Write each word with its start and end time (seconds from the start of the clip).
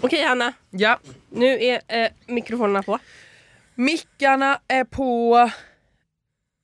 Okej 0.00 0.24
Anna, 0.24 0.52
Ja. 0.70 0.98
nu 1.30 1.46
är 1.64 1.80
eh, 1.88 2.10
mikrofonerna 2.26 2.82
på. 2.82 2.98
Mickarna 3.74 4.60
är 4.68 4.84
på... 4.84 5.36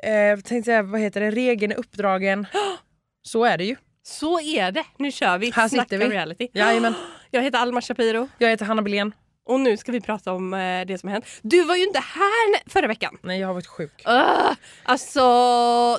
Eh, 0.02 0.40
tänkte 0.40 0.62
säga, 0.62 0.82
vad 0.82 1.00
heter 1.00 1.20
det? 1.20 1.30
Regeln 1.30 1.72
är 1.72 1.76
uppdragen. 1.76 2.46
Så 3.22 3.44
är 3.44 3.58
det 3.58 3.64
ju. 3.64 3.76
Så 4.02 4.40
är 4.40 4.72
det, 4.72 4.84
nu 4.98 5.12
kör 5.12 5.38
vi. 5.38 5.50
Här 5.50 5.68
Snacka 5.68 5.84
sitter 5.84 5.98
vi. 5.98 6.14
reality. 6.14 6.48
Jajamän. 6.52 6.94
Jag 7.30 7.42
heter 7.42 7.58
Alma 7.58 7.80
Shapiro 7.80 8.28
Jag 8.38 8.48
heter 8.50 8.64
Hanna 8.64 8.82
Belén. 8.82 9.14
Och 9.46 9.60
nu 9.60 9.76
ska 9.76 9.92
vi 9.92 10.00
prata 10.00 10.32
om 10.32 10.54
eh, 10.54 10.86
det 10.86 10.98
som 10.98 11.08
har 11.08 11.12
hänt. 11.12 11.26
Du 11.42 11.62
var 11.62 11.76
ju 11.76 11.86
inte 11.86 11.98
här 11.98 12.70
förra 12.70 12.86
veckan. 12.86 13.18
Nej, 13.22 13.40
jag 13.40 13.46
har 13.46 13.54
varit 13.54 13.66
sjuk. 13.66 14.04
Uh, 14.08 14.52
alltså, 14.82 15.20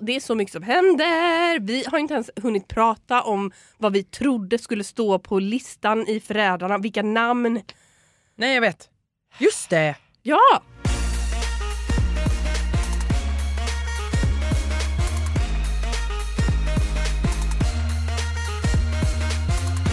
det 0.02 0.16
är 0.16 0.20
så 0.20 0.36
mycket 0.36 0.54
som 0.54 0.63
händer. 0.63 1.59
Vi 1.59 1.84
har 1.88 1.98
inte 1.99 2.13
ens 2.13 2.30
hunnit 2.36 2.68
prata 2.68 3.21
om 3.21 3.52
vad 3.77 3.94
vi 3.94 4.04
trodde 4.04 4.57
skulle 4.57 4.84
stå 4.84 5.20
på 5.20 5.39
listan 5.39 6.07
i 6.07 6.20
Förrädarna. 6.20 6.77
Vilka 6.77 7.02
namn. 7.02 7.62
Nej, 8.36 8.54
jag 8.54 8.62
vet. 8.62 8.89
Just 9.40 9.70
det! 9.70 9.95
Ja! 10.23 10.62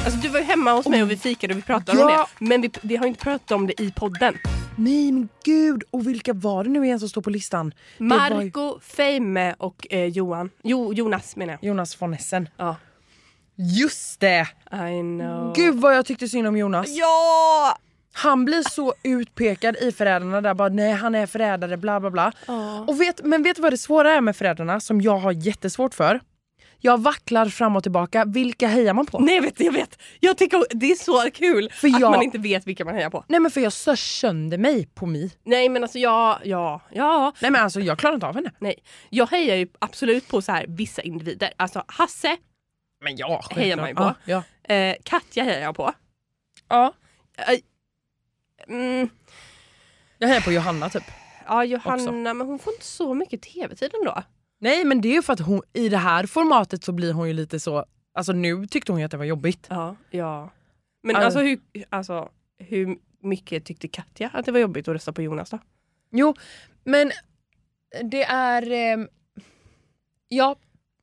Alltså 0.04 0.20
du 0.20 0.28
var 0.28 0.38
ju 0.38 0.44
hemma 0.44 0.72
hos 0.72 0.86
mig 0.88 1.02
och 1.02 1.10
vi 1.10 1.16
fikade 1.16 1.54
och 1.54 1.58
vi 1.58 1.62
pratade 1.62 2.02
om 2.02 2.08
Ja. 2.10 2.28
det. 2.38 2.44
Men 2.44 2.60
vi, 2.60 2.70
vi 2.82 2.96
har 2.96 3.06
inte 3.06 3.20
pratat 3.24 3.50
om 3.50 3.66
det 3.66 3.80
i 3.82 3.90
podden. 3.90 4.34
Nej 4.76 5.12
men 5.12 5.28
gud, 5.44 5.82
och 5.90 6.06
vilka 6.08 6.32
var 6.32 6.64
det 6.64 6.70
nu 6.70 6.84
igen 6.84 7.00
som 7.00 7.08
står 7.08 7.22
på 7.22 7.30
listan? 7.30 7.74
Var 7.98 8.30
ju 8.30 8.34
Marco, 8.34 8.80
Feime 8.80 9.54
och 9.58 9.86
eh, 9.90 10.04
Johan. 10.04 10.50
Jo, 10.62 10.92
Jonas 10.94 11.36
menar 11.36 11.52
jag. 11.52 11.64
Jonas 11.68 12.02
von 12.02 12.14
Essen. 12.14 12.48
Ja. 12.56 12.76
Just 13.56 14.20
det! 14.20 14.46
I 14.72 15.00
know. 15.00 15.52
Gud 15.56 15.74
vad 15.74 15.96
jag 15.96 16.06
tyckte 16.06 16.28
synd 16.28 16.48
om 16.48 16.56
Jonas. 16.56 16.86
Ja! 16.88 17.78
Han 18.12 18.44
blir 18.44 18.62
så 18.70 18.94
utpekad 19.02 19.76
i 19.76 19.92
Förrädarna 19.92 20.40
där 20.40 20.54
bara 20.54 20.68
nej 20.68 20.92
han 20.92 21.14
är 21.14 21.26
förrädare 21.26 21.76
bla 21.76 22.00
bla 22.00 22.10
bla. 22.10 22.32
Ja. 22.46 22.80
Och 22.88 23.00
vet, 23.00 23.24
men 23.24 23.42
vet 23.42 23.56
du 23.56 23.62
vad 23.62 23.72
det 23.72 23.78
svåra 23.78 24.12
är 24.14 24.20
med 24.20 24.36
Förrädarna 24.36 24.80
som 24.80 25.00
jag 25.00 25.16
har 25.18 25.32
jättesvårt 25.32 25.94
för? 25.94 26.20
Jag 26.86 27.00
vacklar 27.02 27.46
fram 27.46 27.76
och 27.76 27.82
tillbaka, 27.82 28.24
vilka 28.24 28.68
hejar 28.68 28.94
man 28.94 29.06
på? 29.06 29.18
Nej 29.18 29.34
jag 29.34 29.42
vet, 29.42 29.60
jag 29.60 29.72
vet. 29.72 29.98
Jag 30.20 30.38
tycker 30.38 30.64
det 30.70 30.90
är 30.90 30.94
så 30.94 31.30
kul 31.30 31.70
För 31.72 31.88
att 31.88 32.00
jag- 32.00 32.10
man 32.10 32.22
inte 32.22 32.38
vet 32.38 32.66
vilka 32.66 32.84
man 32.84 32.94
hejar 32.94 33.10
på. 33.10 33.24
Nej 33.28 33.40
men 33.40 33.50
för 33.50 33.60
jag 33.60 33.72
stör 33.72 33.96
sönder 33.96 34.58
mig 34.58 34.86
på 34.94 35.06
Mi. 35.06 35.30
Nej 35.44 35.68
men 35.68 35.82
alltså 35.82 35.98
ja, 35.98 36.40
ja, 36.44 36.80
ja. 36.92 37.32
Nej 37.40 37.50
men 37.50 37.62
alltså 37.62 37.80
jag 37.80 37.98
klarar 37.98 38.14
inte 38.14 38.26
av 38.26 38.34
henne. 38.34 38.52
Nej. 38.58 38.74
Jag 39.10 39.26
hejar 39.26 39.56
ju 39.56 39.68
absolut 39.78 40.28
på 40.28 40.42
så 40.42 40.52
här 40.52 40.64
vissa 40.68 41.02
individer. 41.02 41.52
Alltså 41.56 41.84
Hasse, 41.88 42.36
Men 43.04 43.16
ja, 43.16 43.44
Hejar 43.50 43.76
man 43.76 43.88
ju 43.88 43.94
på. 43.94 44.14
Ja, 44.24 44.42
ja. 44.66 44.74
eh, 44.74 44.96
Katja 45.04 45.44
hejar 45.44 45.60
jag 45.62 45.76
på. 45.76 45.92
ja. 46.68 46.92
Eh, 47.36 47.58
mm, 48.68 49.08
Jag 50.18 50.28
hejar 50.28 50.40
på 50.40 50.52
Johanna 50.52 50.88
typ. 50.90 51.04
ja 51.46 51.64
Johanna, 51.64 52.34
men 52.34 52.46
hon 52.46 52.58
får 52.58 52.72
inte 52.72 52.86
så 52.86 53.14
mycket 53.14 53.42
tv-tid 53.42 53.90
ändå. 54.00 54.22
Nej 54.58 54.84
men 54.84 55.00
det 55.00 55.08
är 55.08 55.12
ju 55.12 55.22
för 55.22 55.32
att 55.32 55.40
hon, 55.40 55.62
i 55.72 55.88
det 55.88 55.96
här 55.98 56.26
formatet 56.26 56.84
så 56.84 56.92
blir 56.92 57.12
hon 57.12 57.28
ju 57.28 57.34
lite 57.34 57.60
så, 57.60 57.84
alltså 58.14 58.32
nu 58.32 58.66
tyckte 58.66 58.92
hon 58.92 58.98
ju 58.98 59.04
att 59.04 59.10
det 59.10 59.16
var 59.16 59.24
jobbigt. 59.24 59.66
Ja. 59.70 59.96
ja. 60.10 60.50
Men 61.02 61.16
Alltså- 61.16 61.26
alltså, 61.38 61.40
hur, 61.72 61.84
alltså 61.90 62.30
hur 62.58 62.98
mycket 63.22 63.64
tyckte 63.64 63.88
Katja 63.88 64.30
att 64.34 64.46
det 64.46 64.52
var 64.52 64.60
jobbigt 64.60 64.88
att 64.88 64.94
rösta 64.94 65.12
på 65.12 65.22
Jonas 65.22 65.50
då? 65.50 65.58
Jo, 66.10 66.34
men 66.84 67.10
det 68.02 68.24
är... 68.24 68.70
ehm, 68.70 69.08
ja, 70.28 70.56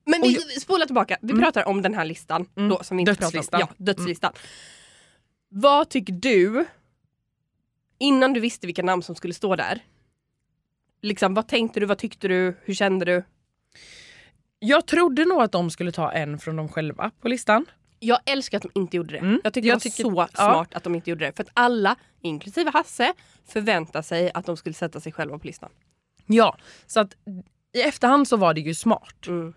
Men 0.05 0.21
vi 0.21 0.35
spolar 0.35 0.85
tillbaka, 0.85 1.17
vi 1.21 1.31
Mm. 1.31 1.43
pratar 1.43 1.67
om 1.67 1.81
den 1.81 1.93
här 1.93 2.05
listan 2.05 2.47
Mm. 2.55 2.69
då 2.69 2.83
som 2.83 2.97
vi 2.97 3.01
inte 3.01 3.15
pratar 3.15 3.25
Dödslistan. 3.25 3.61
om. 3.61 3.67
Ja, 3.69 3.75
dödslistan. 3.85 4.33
Vad 5.49 5.89
tycker 5.89 6.13
du, 6.13 6.65
innan 7.99 8.33
du 8.33 8.39
visste 8.39 8.67
vilka 8.67 8.83
namn 8.83 9.03
som 9.03 9.15
skulle 9.15 9.33
stå 9.33 9.55
där, 9.55 9.79
liksom, 11.01 11.33
vad 11.33 11.47
tänkte 11.47 11.79
du, 11.79 11.85
vad 11.85 11.97
tyckte 11.97 12.27
du, 12.27 12.57
hur 12.63 12.73
kände 12.73 13.05
du? 13.05 13.23
Jag 14.63 14.85
trodde 14.85 15.25
nog 15.25 15.41
att 15.41 15.51
de 15.51 15.69
skulle 15.69 15.91
ta 15.91 16.11
en 16.11 16.39
från 16.39 16.55
dem 16.55 16.69
själva 16.69 17.11
på 17.21 17.27
listan. 17.27 17.65
Jag 17.99 18.19
älskar 18.25 18.57
att 18.57 18.63
de 18.63 18.71
inte 18.75 18.97
gjorde 18.97 19.11
det. 19.13 19.17
Mm. 19.17 19.41
Jag 19.43 19.53
tycker 19.53 19.69
Jag 19.69 19.73
det 19.73 19.77
var 19.77 19.91
tycker- 19.91 20.03
så 20.03 20.27
ja. 20.41 20.53
smart 20.53 20.73
att 20.73 20.83
de 20.83 20.95
inte 20.95 21.09
gjorde 21.09 21.25
det. 21.25 21.31
För 21.35 21.43
att 21.43 21.49
alla, 21.53 21.95
inklusive 22.21 22.71
Hasse, 22.71 23.13
förväntar 23.47 24.01
sig 24.01 24.31
att 24.33 24.45
de 24.45 24.57
skulle 24.57 24.73
sätta 24.73 24.99
sig 24.99 25.11
själva 25.11 25.39
på 25.39 25.47
listan. 25.47 25.69
Ja, 26.25 26.57
så 26.87 26.99
att 26.99 27.13
i 27.73 27.81
efterhand 27.81 28.27
så 28.27 28.37
var 28.37 28.53
det 28.53 28.61
ju 28.61 28.73
smart. 28.73 29.27
Mm. 29.27 29.53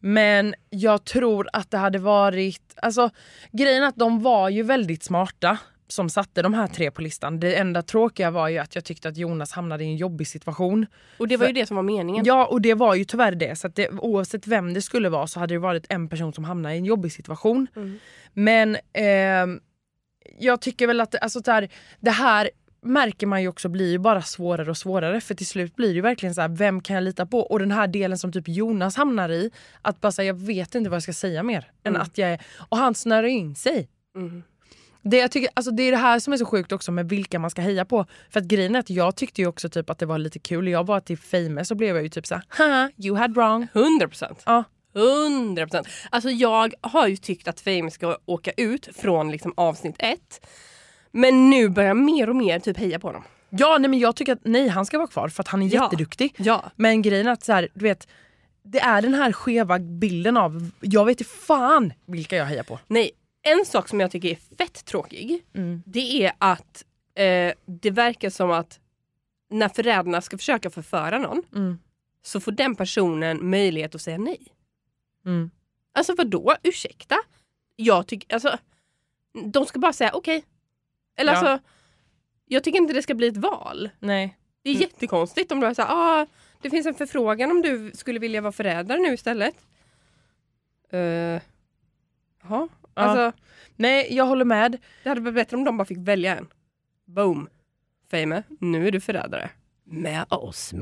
Men 0.00 0.54
jag 0.70 1.04
tror 1.04 1.48
att 1.52 1.70
det 1.70 1.78
hade 1.78 1.98
varit... 1.98 2.74
Alltså 2.82 3.10
grejen 3.52 3.82
är 3.82 3.86
att 3.88 3.96
de 3.96 4.22
var 4.22 4.48
ju 4.48 4.62
väldigt 4.62 5.02
smarta 5.04 5.58
som 5.88 6.10
satte 6.10 6.42
de 6.42 6.54
här 6.54 6.66
tre 6.66 6.90
på 6.90 7.02
listan. 7.02 7.40
Det 7.40 7.54
enda 7.56 7.82
tråkiga 7.82 8.30
var 8.30 8.48
ju 8.48 8.58
att 8.58 8.74
jag 8.74 8.84
tyckte 8.84 9.08
att 9.08 9.16
Jonas 9.16 9.52
hamnade 9.52 9.84
i 9.84 9.86
en 9.86 9.96
jobbig 9.96 10.26
situation. 10.28 10.86
Och 11.18 11.28
det 11.28 11.36
var 11.36 11.46
För- 11.46 11.52
ju 11.54 11.60
det 11.60 11.66
som 11.66 11.76
var 11.76 11.82
meningen. 11.82 12.24
Ja 12.24 12.46
och 12.46 12.60
det 12.60 12.74
var 12.74 12.94
ju 12.94 13.04
tyvärr 13.04 13.34
det. 13.34 13.56
Så 13.58 13.68
det, 13.68 13.88
oavsett 13.90 14.46
vem 14.46 14.74
det 14.74 14.82
skulle 14.82 15.08
vara 15.08 15.26
så 15.26 15.40
hade 15.40 15.54
det 15.54 15.58
varit 15.58 15.86
en 15.88 16.08
person 16.08 16.32
som 16.32 16.44
hamnade 16.44 16.74
i 16.74 16.78
en 16.78 16.84
jobbig 16.84 17.12
situation. 17.12 17.66
Mm. 17.76 17.98
Men 18.32 18.76
ehm, 18.92 19.60
jag 20.38 20.60
tycker 20.60 20.86
väl 20.86 21.00
att 21.00 21.10
det- 21.10 21.18
alltså, 21.18 21.42
så 21.42 21.50
här, 21.50 21.68
det 22.00 22.10
här 22.10 22.50
märker 22.82 23.26
man 23.26 23.42
ju 23.42 23.48
också 23.48 23.68
blir 23.68 23.90
ju 23.90 23.98
bara 23.98 24.22
svårare 24.22 24.70
och 24.70 24.76
svårare 24.76 25.20
för 25.20 25.34
till 25.34 25.46
slut 25.46 25.76
blir 25.76 25.88
det 25.88 25.94
ju 25.94 26.00
verkligen 26.00 26.34
så 26.34 26.40
här, 26.40 26.48
vem 26.48 26.80
kan 26.80 26.94
jag 26.94 27.02
lita 27.04 27.26
på? 27.26 27.38
Och 27.40 27.58
den 27.58 27.70
här 27.70 27.86
delen 27.86 28.18
som 28.18 28.32
typ 28.32 28.48
Jonas 28.48 28.96
hamnar 28.96 29.28
i, 29.28 29.50
att 29.82 30.00
bara 30.00 30.12
säga 30.12 30.26
jag 30.26 30.34
vet 30.46 30.74
inte 30.74 30.90
vad 30.90 30.96
jag 30.96 31.02
ska 31.02 31.12
säga 31.12 31.42
mer. 31.42 31.70
Än 31.84 31.90
Mm. 31.92 32.02
att 32.02 32.18
jag 32.18 32.30
är, 32.30 32.40
och 32.68 32.76
han 32.76 32.94
snörar 32.94 33.26
in 33.26 33.54
sig. 33.54 33.88
Mm. 34.16 34.42
Det, 35.10 35.16
jag 35.16 35.30
tycker, 35.30 35.50
alltså 35.54 35.70
det 35.70 35.82
är 35.82 35.90
det 35.90 35.96
här 35.96 36.18
som 36.18 36.32
är 36.32 36.36
så 36.36 36.44
sjukt 36.46 36.72
också 36.72 36.92
med 36.92 37.08
vilka 37.08 37.38
man 37.38 37.50
ska 37.50 37.62
heja 37.62 37.84
på. 37.84 38.06
För 38.30 38.40
att 38.40 38.46
grejen 38.46 38.74
är 38.74 38.78
att 38.80 38.90
jag 38.90 39.16
tyckte 39.16 39.40
ju 39.40 39.46
också 39.48 39.68
typ 39.68 39.90
att 39.90 39.98
det 39.98 40.06
var 40.06 40.18
lite 40.18 40.38
kul. 40.38 40.68
Jag 40.68 40.86
var 40.86 41.00
till 41.00 41.18
Fame 41.18 41.64
så 41.64 41.74
blev 41.74 41.94
jag 41.96 42.02
ju 42.02 42.08
typ 42.08 42.26
såhär, 42.26 42.42
haha 42.48 42.90
you 42.96 43.16
had 43.16 43.34
wrong. 43.34 43.66
100 43.74 44.08
procent. 44.08 44.42
Ja. 44.46 44.64
100 44.94 45.66
procent. 45.66 45.88
Alltså 46.10 46.30
jag 46.30 46.74
har 46.80 47.06
ju 47.06 47.16
tyckt 47.16 47.48
att 47.48 47.60
Fame 47.60 47.90
ska 47.90 48.16
åka 48.26 48.50
ut 48.56 48.88
från 48.96 49.30
liksom 49.30 49.52
avsnitt 49.56 49.96
ett. 49.98 50.46
Men 51.12 51.50
nu 51.50 51.68
börjar 51.68 51.88
jag 51.88 51.96
mer 51.96 52.28
och 52.28 52.36
mer 52.36 52.58
typ 52.58 52.76
heja 52.78 52.98
på 52.98 53.12
dem. 53.12 53.22
Ja 53.50 53.78
nej 53.78 53.90
men 53.90 53.98
jag 53.98 54.16
tycker 54.16 54.32
att 54.32 54.40
nej 54.44 54.68
han 54.68 54.86
ska 54.86 54.98
vara 54.98 55.08
kvar 55.08 55.28
för 55.28 55.42
att 55.42 55.48
han 55.48 55.62
är 55.62 55.74
Ja. 55.74 55.82
jätteduktig. 55.84 56.34
Ja. 56.38 56.64
Men 56.76 57.02
grejen 57.02 57.26
är 57.26 57.30
att 57.32 57.44
så 57.44 57.52
här, 57.52 57.68
du 57.74 57.82
vet, 57.82 58.08
det 58.62 58.80
är 58.80 59.02
den 59.02 59.14
här 59.14 59.32
skeva 59.32 59.78
bilden 59.78 60.36
av, 60.36 60.70
jag 60.80 61.04
vet 61.04 61.20
inte 61.20 61.30
fan 61.32 61.92
vilka 62.06 62.36
jag 62.36 62.44
hejar 62.46 62.62
på. 62.62 62.78
Nej, 62.86 63.10
en 63.46 63.66
sak 63.66 63.88
som 63.88 64.00
jag 64.00 64.10
tycker 64.10 64.28
är 64.28 64.56
fett 64.58 64.84
tråkig. 64.84 65.44
Det 65.86 66.24
är 66.26 66.32
att 66.38 66.84
eh, 67.14 67.52
det 67.66 67.90
verkar 67.90 68.30
som 68.30 68.50
att 68.50 68.80
när 69.50 69.68
förrädarna 69.68 70.20
ska 70.20 70.38
försöka 70.38 70.70
förföra 70.70 71.18
någon 71.18 71.42
Mm. 71.54 71.78
så 72.22 72.40
får 72.40 72.52
den 72.52 72.74
personen 72.76 73.50
möjlighet 73.50 73.94
att 73.94 74.02
säga 74.02 74.18
nej. 74.18 74.40
Mm. 75.24 75.50
Alltså 75.94 76.14
vad 76.14 76.26
då? 76.30 76.56
Ursäkta? 76.62 77.16
Jag 77.76 78.06
tycker, 78.06 78.34
alltså, 78.34 78.58
de 79.52 79.66
ska 79.66 79.78
bara 79.78 79.92
säga 79.92 80.10
okej. 80.14 80.44
Eller 81.16 81.32
Ja. 81.32 81.38
alltså, 81.38 81.68
jag 82.46 82.64
tycker 82.64 82.78
inte 82.78 82.92
det 82.94 83.02
ska 83.02 83.14
bli 83.14 83.26
ett 83.28 83.36
val. 83.36 83.90
Nej. 83.98 84.38
Det 84.62 84.70
är 84.70 84.74
Mm. 84.74 84.82
jättekonstigt 84.82 85.52
om 85.52 85.60
du 85.60 85.74
sagt 85.74 85.90
ah, 85.90 86.26
det 86.62 86.70
finns 86.70 86.86
en 86.86 86.94
förfrågan 86.94 87.50
om 87.50 87.62
du 87.62 87.92
skulle 87.94 88.18
vilja 88.18 88.40
vara 88.40 88.52
förrädare 88.52 88.98
nu 88.98 89.14
istället. 89.14 89.54
Uh, 90.94 91.40
Jaha, 92.42 92.68
Ja. 92.96 93.02
alltså 93.02 93.32
Nej 93.76 94.14
jag 94.14 94.24
håller 94.26 94.44
med. 94.44 94.76
det 95.02 95.08
hade 95.08 95.20
varit 95.20 95.34
bättre 95.34 95.56
om 95.56 95.64
de 95.64 95.76
bara 95.76 95.84
fick 95.84 95.98
välja 95.98 96.36
en. 96.36 96.46
Boom! 97.06 97.48
Fame, 98.10 98.42
nu 98.60 98.86
är 98.88 98.92
du 98.92 99.00
förrädare. 99.00 99.50
Med 99.84 100.24
oss. 100.28 100.72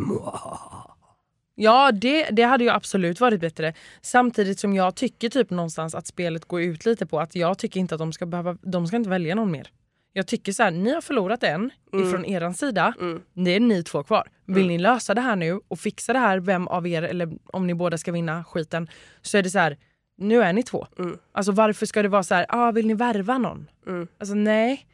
Ja 1.55 1.93
det, 1.93 2.25
det 2.31 2.43
hade 2.43 2.65
ju 2.65 2.71
absolut 2.71 3.21
varit 3.21 3.41
bättre. 3.41 3.75
Samtidigt 4.03 4.59
som 4.61 4.75
jag 4.75 4.95
tycker 4.95 5.29
typ 5.29 5.51
någonstans 5.51 5.95
att 5.95 6.07
spelet 6.07 6.45
går 6.45 6.63
ut 6.63 6.87
lite 6.87 7.07
på 7.07 7.21
att 7.21 7.35
jag 7.37 7.59
tycker 7.59 7.81
inte 7.81 7.95
att 7.95 7.99
de 7.99 8.13
ska 8.13 8.27
behöva, 8.27 8.57
de 8.63 8.87
ska 8.87 8.97
inte 8.97 9.11
välja 9.11 9.35
någon 9.35 9.51
mer. 9.51 9.69
Jag 10.13 10.27
tycker 10.27 10.53
så 10.53 10.63
här, 10.63 10.71
ni 10.71 10.95
har 10.95 11.01
förlorat 11.01 11.43
en 11.43 11.71
Mm. 11.93 12.09
ifrån 12.09 12.25
eran 12.25 12.55
sida. 12.55 12.95
Mm. 13.01 13.23
Det 13.33 13.51
är 13.51 13.61
ni 13.61 13.83
två 13.83 14.03
kvar. 14.03 14.29
Vill 14.45 14.57
Mm. 14.57 14.69
ni 14.69 14.79
lösa 14.79 15.15
det 15.15 15.21
här 15.21 15.37
nu 15.37 15.61
och 15.69 15.79
fixa 15.79 16.13
det 16.13 16.19
här, 16.19 16.39
vem 16.41 16.69
av 16.69 16.87
er 16.87 17.03
eller 17.03 17.33
om 17.47 17.67
ni 17.67 17.75
båda 17.75 17.99
ska 17.99 18.13
vinna 18.13 18.45
skiten, 18.45 18.89
så 19.23 19.39
är 19.39 19.43
det 19.43 19.51
så 19.51 19.59
här, 19.59 19.77
nu 20.17 20.43
är 20.43 20.53
ni 20.53 20.63
två. 20.63 20.87
Mm. 20.99 21.19
Alltså 21.33 21.53
varför 21.53 21.87
ska 21.87 22.03
det 22.03 22.09
vara 22.09 22.23
så 22.23 22.35
här, 22.35 22.47
ah, 22.49 22.71
vill 22.71 22.87
ni 22.87 22.95
värva 22.95 23.39
någon? 23.39 23.71
Mm. 23.87 24.09
Alltså 24.19 24.35
nej. 24.35 24.87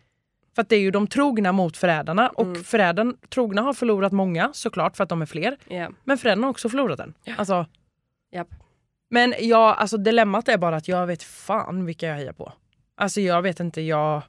För 0.54 0.62
att 0.62 0.68
det 0.68 0.76
är 0.76 0.80
ju 0.80 0.90
de 0.90 1.06
trogna 1.06 1.52
mot 1.52 1.76
förrädarna 1.76 2.28
och 2.28 2.46
Mm. 2.46 2.64
förrädarna, 2.64 3.14
trogna 3.28 3.62
har 3.62 3.72
förlorat 3.72 4.12
många 4.12 4.50
såklart 4.52 4.96
för 4.96 5.04
att 5.04 5.10
de 5.10 5.22
är 5.22 5.26
fler. 5.26 5.56
Ja. 5.68 5.90
Men 6.04 6.18
förrädarna 6.18 6.46
har 6.46 6.50
också 6.50 6.68
förlorat 6.68 6.98
den. 6.98 7.14
Alltså, 7.36 7.66
Japp. 8.32 8.48
men 9.10 9.34
ja, 9.40 9.74
alltså 9.74 9.96
dilemmat 9.96 10.48
är 10.48 10.58
bara 10.58 10.76
att 10.76 10.88
jag 10.88 11.06
vet 11.06 11.22
fan 11.22 11.84
vilka 11.84 12.06
jag 12.06 12.14
hejar 12.16 12.32
på. 12.32 12.52
Alltså 12.96 13.20
jag 13.20 13.42
vet 13.42 13.60
inte, 13.60 13.80
jag... 13.80 14.22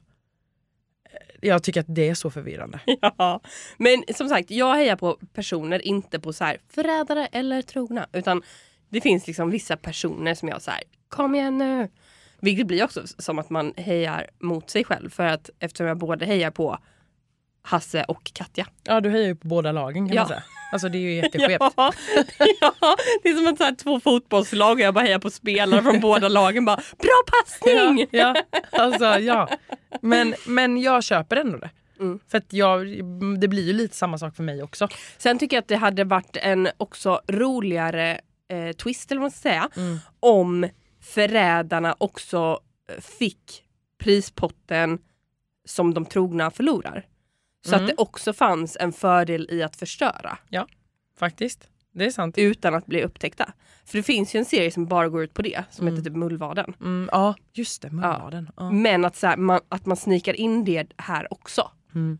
Jag 1.40 1.62
tycker 1.62 1.80
att 1.80 1.86
det 1.88 2.08
är 2.08 2.14
så 2.14 2.30
förvirrande. 2.30 2.80
Ja. 3.18 3.40
Men 3.78 4.04
som 4.14 4.28
sagt, 4.28 4.50
jag 4.50 4.74
hejar 4.74 4.96
på 4.96 5.18
personer, 5.34 5.86
inte 5.86 6.20
på 6.20 6.32
så 6.32 6.44
här 6.44 6.56
förrädare 6.68 7.26
eller 7.32 7.62
trogna. 7.62 8.06
Utan 8.12 8.42
det 8.92 9.00
finns 9.00 9.26
liksom 9.26 9.50
vissa 9.50 9.76
personer 9.76 10.34
som 10.34 10.48
jag 10.48 10.62
säger 10.62 10.82
kom 11.08 11.34
igen 11.34 11.58
nu. 11.58 11.88
Vilket 12.40 12.66
blir 12.66 12.84
också 12.84 13.02
som 13.18 13.38
att 13.38 13.50
man 13.50 13.74
hejar 13.76 14.26
mot 14.38 14.70
sig 14.70 14.84
själv 14.84 15.10
för 15.10 15.26
att 15.26 15.50
eftersom 15.58 15.86
jag 15.86 15.98
både 15.98 16.26
hejar 16.26 16.50
på 16.50 16.78
Hasse 17.62 18.04
och 18.08 18.24
Katja. 18.34 18.66
Ja, 18.84 19.00
du 19.00 19.10
hejar 19.10 19.26
ju 19.26 19.36
på 19.36 19.48
båda 19.48 19.72
lagen 19.72 20.06
kan 20.08 20.16
Ja. 20.16 20.22
man 20.22 20.28
säga. 20.28 20.42
Alltså 20.72 20.88
det 20.88 20.98
är 20.98 21.00
ju 21.00 21.14
jätteskevt. 21.22 21.60
Ja, 21.60 21.92
ja, 22.80 22.96
det 23.22 23.28
är 23.28 23.34
som 23.36 23.46
att 23.46 23.58
så 23.58 23.64
här, 23.64 23.74
två 23.74 24.00
fotbollslag 24.00 24.72
och 24.72 24.80
jag 24.80 24.94
bara 24.94 25.04
hejar 25.04 25.18
på 25.18 25.30
spelare 25.30 25.82
från 25.82 26.00
båda 26.00 26.28
lagen. 26.28 26.64
Bara, 26.64 26.76
Bra 26.76 27.22
passning! 27.32 28.06
Ja, 28.10 28.34
ja, 28.52 28.60
alltså 28.82 29.04
ja. 29.04 29.48
Men, 30.00 30.34
men 30.46 30.80
jag 30.80 31.04
köper 31.04 31.36
ändå 31.36 31.58
det. 31.58 31.70
Mm. 32.00 32.20
För 32.28 32.38
att 32.38 32.52
jag, 32.52 32.86
det 33.40 33.48
blir 33.48 33.66
ju 33.66 33.72
lite 33.72 33.96
samma 33.96 34.18
sak 34.18 34.36
för 34.36 34.42
mig 34.42 34.62
också. 34.62 34.88
Sen 35.18 35.38
tycker 35.38 35.56
jag 35.56 35.62
att 35.62 35.68
det 35.68 35.76
hade 35.76 36.04
varit 36.04 36.36
en 36.36 36.68
också 36.76 37.20
roligare 37.28 38.20
eh, 38.52 38.72
twist 38.72 39.10
eller 39.12 39.18
vad 39.20 39.24
man 39.24 39.30
ska 39.30 39.40
säga. 39.40 39.68
Mm. 39.76 39.98
Om 40.20 40.68
förrädarna 41.00 41.96
också 41.98 42.60
eh, 42.88 43.00
fick 43.00 43.64
prispotten 43.98 44.98
som 45.64 45.94
de 45.94 46.06
trogna 46.06 46.50
förlorar. 46.50 47.06
Så 47.66 47.74
Mm. 47.74 47.80
att 47.84 47.88
det 47.90 47.94
också 48.02 48.32
fanns 48.32 48.76
en 48.80 48.92
fördel 48.92 49.48
i 49.50 49.62
att 49.62 49.76
förstöra 49.76 50.38
Faktiskt. 51.18 51.68
Det 51.94 52.04
är 52.06 52.10
sant. 52.10 52.38
utan 52.38 52.74
att 52.74 52.86
bli 52.86 53.02
upptäckta. 53.02 53.52
För 53.84 53.98
det 53.98 54.02
finns 54.02 54.34
ju 54.34 54.38
en 54.38 54.44
serie 54.44 54.70
som 54.70 54.86
bara 54.86 55.08
går 55.08 55.24
ut 55.24 55.34
på 55.34 55.42
det, 55.42 55.64
som 55.70 55.86
Mm. 55.86 55.96
heter 55.98 56.10
typ 56.10 56.16
Mullvaden. 56.18 56.74
Mm, 56.80 57.08
ja, 57.12 57.34
just 57.52 57.82
det. 57.82 57.90
Mullvaden. 57.90 58.50
Ja. 58.56 58.70
Men 58.70 59.04
att, 59.04 59.16
så 59.16 59.26
här, 59.26 59.36
man, 59.36 59.60
att 59.68 59.86
man 59.86 59.96
snikar 59.96 60.34
in 60.34 60.64
det 60.64 60.92
här 60.96 61.32
också. 61.32 61.70
Mm. 61.94 62.18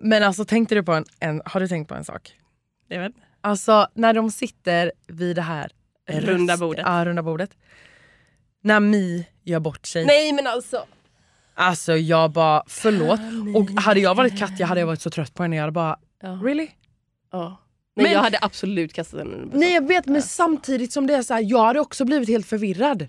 Men 0.00 0.22
alltså 0.22 0.44
tänkte 0.44 0.74
du 0.74 0.82
på 0.82 0.92
en, 0.92 1.04
en, 1.20 1.42
har 1.44 1.60
du 1.60 1.68
tänkt 1.68 1.88
på 1.88 1.94
en 1.94 2.04
sak? 2.04 2.32
Jag 2.88 3.00
vet. 3.00 3.12
Alltså 3.44 3.86
när 3.94 4.14
de 4.14 4.30
sitter 4.30 4.92
vid 5.08 5.36
det 5.36 5.42
här 5.42 5.72
Runda 6.08 6.56
bordet. 6.56 6.84
Ja, 6.86 7.04
runda 7.04 7.22
bordet. 7.22 7.50
När 8.62 8.80
Mi 8.80 9.26
gör 9.44 9.60
bort 9.60 9.86
sig. 9.86 10.06
Nej 10.06 10.32
men 10.32 10.46
alltså. 10.46 10.84
Alltså 11.54 11.96
jag 11.96 12.30
bara 12.30 12.62
förlåt. 12.66 13.20
Och 13.56 13.82
hade 13.82 14.00
jag 14.00 14.14
varit 14.14 14.38
Katja 14.38 14.66
hade 14.66 14.80
jag 14.80 14.86
varit 14.86 15.00
så 15.00 15.10
trött 15.10 15.34
på 15.34 15.42
henne. 15.42 15.56
Jag 15.56 15.62
hade 15.62 15.72
bara 15.72 15.96
Ja. 16.22 16.28
really? 16.44 16.68
Ja. 17.32 17.58
Nej, 17.96 18.04
Men- 18.04 18.12
jag 18.12 18.20
hade 18.20 18.38
absolut 18.42 18.92
kastat 18.92 19.18
den 19.20 19.32
under. 19.34 19.58
Nej 19.58 19.72
jag 19.74 19.88
vet 19.88 20.06
men 20.06 20.22
samtidigt 20.22 20.92
som 20.92 21.06
det 21.06 21.14
är 21.14 21.22
så 21.22 21.34
här, 21.34 21.40
jag 21.42 21.64
hade 21.64 21.80
också 21.80 22.04
blivit 22.04 22.28
helt 22.28 22.46
förvirrad. 22.46 23.08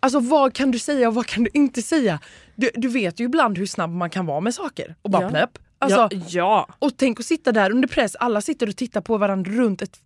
Alltså 0.00 0.20
vad 0.20 0.54
kan 0.54 0.70
du 0.70 0.78
säga 0.78 1.08
och 1.08 1.14
vad 1.14 1.26
kan 1.26 1.44
du 1.44 1.50
inte 1.54 1.82
säga? 1.82 2.18
Du, 2.54 2.70
du 2.74 2.88
vet 2.88 3.20
ju 3.20 3.24
ibland 3.24 3.58
hur 3.58 3.66
snabb 3.66 3.90
man 3.90 4.10
kan 4.10 4.26
vara 4.26 4.40
med 4.40 4.54
saker 4.54 4.94
och 5.02 5.10
bara 5.10 5.22
Ja. 5.22 5.30
plöpp. 5.30 5.58
Alltså, 5.80 6.08
ja, 6.10 6.20
ja, 6.28 6.68
Och 6.78 6.96
tänk 6.96 7.20
att 7.20 7.26
sitta 7.26 7.52
där 7.52 7.70
under 7.70 7.88
press, 7.88 8.16
alla 8.16 8.40
sitter 8.40 8.68
och 8.68 8.76
tittar 8.76 9.00
på 9.00 9.18
varandra 9.18 9.52
runt 9.52 9.82
ett 9.82 10.00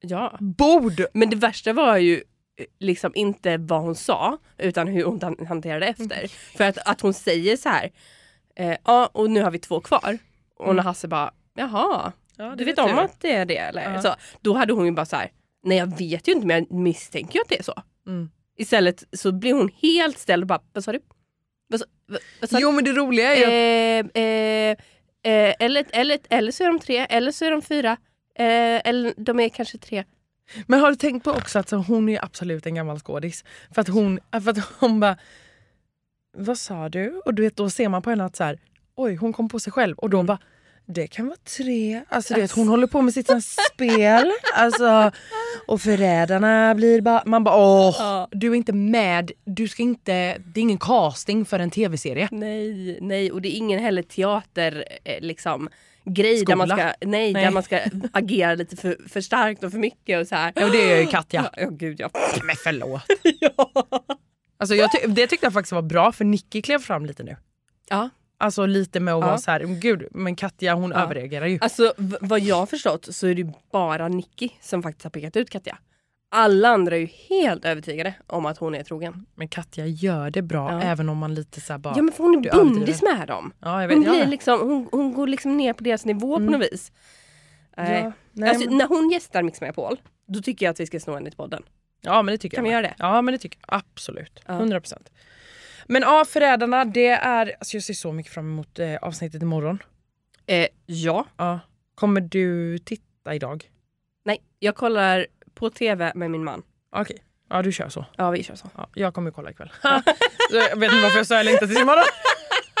ja. 0.00 0.36
bord. 0.40 1.04
Men 1.14 1.30
det 1.30 1.36
värsta 1.36 1.72
var 1.72 1.96
ju 1.96 2.14
eh, 2.16 2.64
liksom 2.80 3.12
inte 3.14 3.56
vad 3.56 3.80
hon 3.80 3.94
sa 3.94 4.38
utan 4.58 4.88
hur 4.88 5.04
hon 5.04 5.22
han- 5.22 5.46
hanterade 5.48 5.86
efter. 5.86 6.28
För 6.56 6.64
att, 6.64 6.78
att 6.88 7.00
hon 7.00 7.14
säger 7.14 7.56
så 7.56 7.68
här. 7.68 7.90
Eh, 8.56 8.76
ja 8.84 9.10
och 9.12 9.30
nu 9.30 9.42
har 9.42 9.50
vi 9.50 9.58
två 9.58 9.80
kvar. 9.80 10.18
Och 10.56 10.76
när 10.76 10.82
Hasse 10.82 11.08
bara 11.08 11.30
jaha, 11.54 12.12
Ja, 12.36 12.54
du 12.56 12.64
vet 12.64 12.78
om 12.78 12.98
att 12.98 13.20
det 13.20 13.32
är 13.34 13.44
det 13.44 13.56
eller? 13.56 13.94
Ja. 13.94 14.02
Så, 14.02 14.14
då 14.40 14.54
hade 14.54 14.72
hon 14.72 14.86
ju 14.86 14.92
bara 14.92 15.06
så 15.06 15.16
här. 15.16 15.30
nej 15.64 15.78
jag 15.78 15.98
vet 15.98 16.28
ju 16.28 16.32
inte 16.32 16.46
men 16.46 16.56
jag 16.68 16.78
misstänker 16.78 17.34
ju 17.34 17.40
att 17.42 17.48
det 17.48 17.58
är 17.58 17.62
så. 17.62 17.74
Mm. 18.06 18.30
Istället 18.56 19.04
så 19.12 19.32
blir 19.32 19.52
hon 19.54 19.70
helt 19.82 20.18
ställd 20.18 20.42
och 20.42 20.46
bara 20.46 20.60
vad 20.72 20.84
sa 20.84 20.92
du? 20.92 21.00
Vad, 21.68 21.80
sa- 21.80 21.86
vad, 22.06 22.18
vad 22.40 22.50
sa 22.50 22.56
du? 22.56 22.62
Jo 22.62 22.72
men 22.72 22.84
det 22.84 22.92
roliga 22.92 23.36
är 23.36 23.36
ju 23.36 23.44
att 23.44 24.16
Eh, 24.16 24.22
eh, 24.22 24.76
eh, 25.22 25.54
eller, 25.58 25.84
eller, 25.90 26.18
eller 26.30 26.52
så 26.52 26.64
är 26.64 26.68
de 26.68 26.78
tre, 26.78 26.96
eller 26.98 27.32
så 27.32 27.44
är 27.44 27.50
de 27.50 27.62
fyra. 27.62 27.96
Eh, 28.34 28.88
eller 28.88 29.14
de 29.16 29.40
är 29.40 29.48
kanske 29.48 29.78
tre. 29.78 30.04
Men 30.66 30.80
har 30.80 30.90
du 30.90 30.96
tänkt 30.96 31.24
på 31.24 31.30
också 31.30 31.58
att 31.58 31.68
så, 31.68 31.76
hon 31.76 32.08
är 32.08 32.24
absolut 32.24 32.66
en 32.66 32.74
gammal 32.74 32.98
skådis. 32.98 33.44
För 33.74 33.80
att 33.80 33.88
hon, 33.88 34.20
för 34.30 34.50
att 34.50 34.58
hon 34.78 35.00
bara, 35.00 35.16
vad 36.32 36.58
sa 36.58 36.88
du? 36.88 37.20
Och 37.24 37.34
du 37.34 37.42
vet, 37.42 37.56
då 37.56 37.70
ser 37.70 37.88
man 37.88 38.02
på 38.02 38.10
henne 38.10 38.24
att 38.24 38.36
så 38.36 38.44
här, 38.44 38.58
oj 38.94 39.14
hon 39.14 39.32
kom 39.32 39.48
på 39.48 39.60
sig 39.60 39.72
själv. 39.72 39.98
Och 39.98 40.10
då 40.10 40.22
bara, 40.22 40.38
det 40.90 41.06
kan 41.06 41.26
vara 41.26 41.36
tre. 41.56 42.02
Alltså 42.08 42.34
du 42.34 42.40
vet, 42.40 42.52
hon 42.52 42.68
håller 42.68 42.86
på 42.86 43.02
med 43.02 43.14
sitt 43.14 43.30
spel. 43.74 44.32
Alltså, 44.54 45.10
och 45.66 45.80
förrädarna 45.80 46.74
blir 46.74 47.00
bara, 47.00 47.22
man 47.26 47.44
bara 47.44 47.56
åh, 47.56 47.94
Ja. 47.98 48.28
du 48.30 48.50
är 48.50 48.54
inte 48.54 48.72
med. 48.72 49.30
Du 49.44 49.68
ska 49.68 49.82
inte, 49.82 50.12
det 50.38 50.60
är 50.60 50.62
ingen 50.62 50.78
casting 50.78 51.44
för 51.44 51.58
en 51.58 51.70
tv-serie. 51.70 52.28
Nej, 52.30 52.98
nej 53.00 53.32
och 53.32 53.42
det 53.42 53.48
är 53.48 53.56
ingen 53.56 53.80
heller 53.80 54.02
teater 54.02 54.84
eh, 55.04 55.20
liksom 55.20 55.68
grej 56.04 56.44
där 56.44 56.56
man, 56.56 56.68
ska, 56.68 56.76
nej, 56.84 56.94
Nej. 57.32 57.32
där 57.44 57.50
man 57.50 57.62
ska 57.62 57.80
agera 58.12 58.54
lite 58.54 58.76
för, 58.76 58.96
för 59.08 59.20
starkt 59.20 59.64
och 59.64 59.70
för 59.72 59.78
mycket 59.78 60.20
och 60.20 60.26
så 60.26 60.34
här. 60.34 60.52
Ja, 60.56 60.68
det 60.68 60.86
gör 60.88 60.96
ju 60.96 61.06
Katja. 61.06 61.50
Ja, 61.56 61.68
gud 61.70 62.00
ja. 62.00 62.10
Men 62.44 62.56
förlåt. 62.64 63.02
ja. 63.40 63.72
Alltså, 64.58 64.74
jag 64.74 64.90
ty- 64.92 65.06
det 65.06 65.26
tyckte 65.26 65.46
jag 65.46 65.52
faktiskt 65.52 65.72
var 65.72 65.82
bra 65.82 66.12
för 66.12 66.24
Nicky 66.24 66.62
klev 66.62 66.78
fram 66.78 67.06
lite 67.06 67.22
nu. 67.22 67.36
ja. 67.90 68.10
Alltså 68.40 68.66
lite 68.66 69.00
med 69.00 69.14
att 69.14 69.20
Ja. 69.20 69.26
vara 69.26 69.38
så 69.38 69.50
här, 69.50 69.60
gud 69.60 70.08
men 70.10 70.36
Katja 70.36 70.74
hon 70.74 70.90
Ja. 70.90 71.02
överreagerar 71.02 71.46
ju. 71.46 71.58
Alltså 71.60 71.92
vad 72.20 72.40
jag 72.40 72.56
har 72.56 72.66
förstått 72.66 73.08
så 73.14 73.26
är 73.26 73.34
det 73.34 73.52
bara 73.72 74.08
Nicky 74.08 74.48
som 74.60 74.82
faktiskt 74.82 75.04
har 75.04 75.10
pekat 75.10 75.36
ut 75.36 75.50
Katja. 75.50 75.78
Alla 76.32 76.68
andra 76.68 76.96
är 76.96 77.00
ju 77.00 77.06
helt 77.06 77.64
övertygade 77.64 78.14
om 78.26 78.46
att 78.46 78.58
hon 78.58 78.74
är 78.74 78.82
trogen. 78.82 79.26
Men 79.34 79.48
Katja 79.48 79.86
gör 79.86 80.30
det 80.30 80.42
bra 80.42 80.72
Ja. 80.72 80.82
även 80.82 81.08
om 81.08 81.18
man 81.18 81.34
lite 81.34 81.60
så 81.60 81.78
bara... 81.78 81.94
Ja 81.96 82.02
men 82.02 82.12
för 82.12 82.24
hon 82.24 82.44
är 82.46 82.50
bundis 82.52 83.02
med 83.02 83.28
dem. 83.28 83.52
Ja, 83.60 83.80
jag 83.80 83.88
vet. 83.88 83.96
Hon, 83.96 84.04
blir 84.04 84.26
liksom, 84.26 84.60
hon, 84.60 84.88
hon 84.92 85.12
går 85.14 85.26
liksom 85.26 85.56
ner 85.56 85.72
på 85.72 85.84
deras 85.84 86.04
nivå 86.04 86.36
Mm. 86.36 86.46
på 86.52 86.58
något 86.58 86.72
vis. 86.72 86.92
Nej. 87.76 88.00
Ja, 88.04 88.12
nej, 88.32 88.50
alltså, 88.50 88.68
men, 88.68 88.78
När 88.78 88.86
hon 88.88 89.10
gästar 89.10 89.42
Mix 89.42 89.60
Megapol, 89.60 90.00
då 90.26 90.40
tycker 90.42 90.66
jag 90.66 90.70
att 90.70 90.80
vi 90.80 90.86
ska 90.86 91.00
sno 91.00 91.14
henne 91.14 91.30
till 91.30 91.36
podden. 91.36 91.62
ja 92.00 92.22
men 92.22 92.32
det 92.32 92.38
tycker 92.38 92.56
Kan 92.56 92.64
jag 92.64 92.70
vi 92.70 92.74
med. 92.74 92.82
göra 92.82 92.94
det? 92.98 93.04
Ja 93.14 93.22
men 93.22 93.32
det 93.32 93.38
tycker 93.38 93.58
jag 93.68 93.76
absolut. 93.94 94.40
Ja. 94.46 94.54
100%. 94.54 94.94
Men 95.92 96.02
ja, 96.02 96.24
Förrädarna 96.28 96.84
det 96.84 97.06
är... 97.08 97.54
Alltså 97.60 97.76
jag 97.76 97.82
ser 97.84 97.94
så 97.94 98.12
mycket 98.12 98.32
fram 98.32 98.46
emot 98.46 98.78
eh, 98.78 98.96
avsnittet 98.96 99.42
imorgon. 99.42 99.82
Eh, 100.46 100.68
ja. 100.86 101.26
Ja. 101.36 101.60
Kommer 101.94 102.20
du 102.20 102.78
titta 102.78 103.34
idag? 103.34 103.70
Nej, 104.24 104.42
jag 104.58 104.76
kollar 104.76 105.26
på 105.54 105.70
TV 105.70 106.12
med 106.14 106.30
min 106.30 106.44
man. 106.44 106.62
Okej. 106.96 107.16
Ja 107.50 107.62
du 107.62 107.72
kör 107.72 107.88
så. 107.88 108.04
Ja, 108.16 108.30
vi 108.30 108.42
kör 108.42 108.54
så. 108.54 108.70
Ja, 108.76 108.88
jag 108.94 109.14
kommer 109.14 109.30
kolla 109.30 109.50
ikväll. 109.50 109.72
Så 110.50 110.56
jag 110.56 110.76
vet 110.76 110.92
inte 110.92 111.02
varför 111.02 111.16
jag 111.18 111.26
sa 111.26 111.34
jag 111.36 111.44
längtar 111.44 111.66
tills 111.66 111.80
imorgon. 111.80 112.04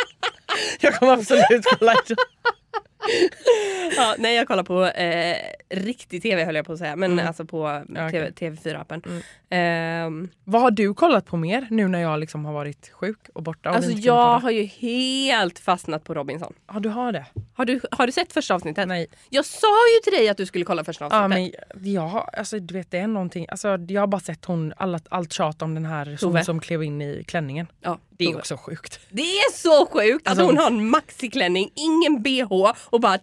jag 0.80 0.94
kommer 0.94 1.12
absolut 1.12 1.64
kolla 1.78 1.92
idag. 1.92 2.18
Ja, 3.96 4.14
nej, 4.18 4.36
jag 4.36 4.46
kollar 4.48 4.62
på 4.62 4.84
eh, 4.86 5.36
riktig 5.70 6.22
TV 6.22 6.44
höll 6.44 6.54
jag 6.54 6.66
på 6.66 6.72
att 6.72 6.78
säga, 6.78 6.96
men 6.96 7.12
Mm. 7.12 7.26
alltså 7.26 7.44
på 7.44 7.84
Ja, 7.88 8.10
TV, 8.10 8.30
okej. 8.30 8.50
TV4-appen. 8.50 9.06
Mm. 9.06 9.22
Ehm, 9.52 10.28
Vad 10.44 10.62
har 10.62 10.70
du 10.70 10.94
kollat 10.94 11.26
på 11.26 11.36
mer 11.36 11.66
nu 11.70 11.88
när 11.88 12.00
jag 12.00 12.20
liksom 12.20 12.44
har 12.44 12.52
varit 12.52 12.90
sjuk 12.92 13.18
och 13.34 13.42
borta? 13.42 13.70
Och 13.70 13.76
alltså 13.76 13.90
jag 13.90 14.38
har 14.38 14.50
ju 14.50 14.62
helt 14.64 15.58
fastnat 15.58 16.04
på 16.04 16.14
Robinson. 16.14 16.52
Ja 16.72 16.80
du 16.80 16.88
har 16.88 17.12
det? 17.12 17.26
Har 17.54 17.64
du, 17.64 17.80
har 17.90 18.06
du 18.06 18.12
sett 18.12 18.32
första 18.32 18.54
avsnittet? 18.54 18.88
Nej. 18.88 19.06
Jag 19.30 19.44
sa 19.44 19.66
ju 19.96 20.00
till 20.04 20.12
dig 20.18 20.28
att 20.28 20.36
du 20.36 20.46
skulle 20.46 20.64
kolla 20.64 20.84
första 20.84 21.04
Ja, 21.10 21.24
avsnittet. 21.24 21.64
men 21.74 21.92
jag 21.92 22.02
har, 22.08 22.30
alltså, 22.32 22.58
du 22.58 22.74
vet, 22.74 22.90
det 22.90 22.98
är 22.98 23.06
någonting, 23.06 23.46
alltså, 23.48 23.68
jag 23.88 24.02
har 24.02 24.06
bara 24.06 24.20
sett 24.20 24.44
hon, 24.44 24.72
alla, 24.76 25.00
allt 25.08 25.32
tjat 25.32 25.62
om 25.62 25.74
den 25.74 25.84
här 25.86 26.16
som, 26.16 26.44
som 26.44 26.60
klev 26.60 26.82
in 26.82 27.02
i 27.02 27.24
klänningen. 27.26 27.66
Ja, 27.80 27.98
Det 28.10 28.24
är 28.24 28.28
Tove. 28.28 28.38
också 28.38 28.56
sjukt. 28.56 29.00
Det 29.10 29.22
är 29.22 29.52
så 29.52 29.86
sjukt 29.86 30.28
Alltså, 30.28 30.44
att 30.44 30.50
hon 30.50 30.58
har 30.58 30.66
en 30.66 30.90
maxiklänning, 30.90 31.70
ingen 31.74 32.22
bh 32.22 32.52
och 32.90 33.00
bara... 33.00 33.18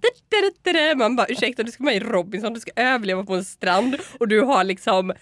Man 0.95 1.15
bara 1.15 1.27
ursäkta 1.27 1.63
du 1.63 1.71
ska 1.71 1.83
vara 1.83 1.93
i 1.93 1.99
Robinson, 1.99 2.53
du 2.53 2.59
ska 2.59 2.71
överleva 2.75 3.23
på 3.23 3.33
en 3.35 3.45
strand 3.45 3.95
och 4.19 4.27
du 4.27 4.41
har 4.41 4.63
liksom 4.63 5.13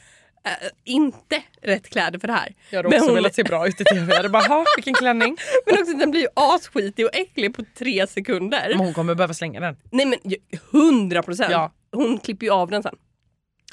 äh, 0.46 0.52
inte 0.84 1.44
rätt 1.62 1.90
kläder 1.90 2.20
för 2.20 2.28
det 2.28 2.34
här. 2.34 2.54
Jag 2.70 2.78
hade 2.80 2.90
Men 2.90 2.98
också 3.00 3.10
hon- 3.10 3.16
velat 3.16 3.36
se 3.36 3.44
bra 3.44 3.68
ut 3.68 3.82
i 3.82 3.84
tv. 3.84 4.06
Jag 4.10 4.16
hade 4.18 4.30
bara, 4.30 4.44
"Ha, 4.48 4.66
vilken 4.78 4.94
klänning. 4.94 5.38
Men 5.66 5.82
också 5.82 5.94
den 5.98 6.12
blir 6.12 6.22
ju 6.22 6.28
asskitig 6.34 7.06
och 7.06 7.16
äcklig 7.16 7.56
på 7.56 7.64
tre 7.78 8.08
sekunder. 8.08 8.66
Men 8.70 8.80
hon 8.80 8.94
kommer 8.94 9.16
behöva 9.16 9.34
slänga 9.34 9.60
den. 9.60 9.78
Nej 9.92 10.06
men 10.06 10.20
hundra 10.72 11.24
procent. 11.24 11.52
Ja. 11.52 11.72
Hon 11.92 12.18
klipper 12.18 12.46
ju 12.46 12.52
av 12.52 12.70
den 12.70 12.84
sen. 12.84 12.96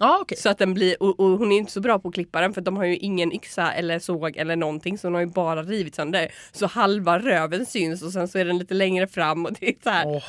Ja 0.00 0.19
okej. 0.23 0.38
Så 0.38 0.49
att 0.49 0.59
den 0.59 0.75
blir, 0.75 1.02
och, 1.02 1.21
och 1.21 1.38
hon 1.38 1.52
är 1.52 1.57
inte 1.57 1.73
så 1.73 1.81
bra 1.81 1.99
på 1.99 2.09
att 2.09 2.14
klippa 2.14 2.41
den 2.41 2.55
för 2.55 2.61
de 2.61 2.76
har 2.76 2.85
ju 2.85 2.97
ingen 2.97 3.33
yxa 3.33 3.73
eller 3.73 3.99
såg 3.99 4.37
eller 4.37 4.57
någonting 4.57 4.99
så 4.99 5.07
hon 5.07 5.14
har 5.14 5.21
ju 5.21 5.26
bara 5.26 5.62
rivit 5.62 5.95
sönder. 5.95 6.33
Så 6.52 6.67
halva 6.67 7.19
röven 7.19 7.67
syns 7.67 8.02
och 8.02 8.12
sen 8.12 8.29
så 8.29 8.38
är 8.38 8.45
den 8.45 8.59
lite 8.59 8.75
längre 8.75 9.07
fram 9.07 9.47
och 9.47 9.52
det 9.61 9.69
är 9.69 9.75
så 9.83 9.91
här. 9.91 10.07
Åh. 10.07 10.23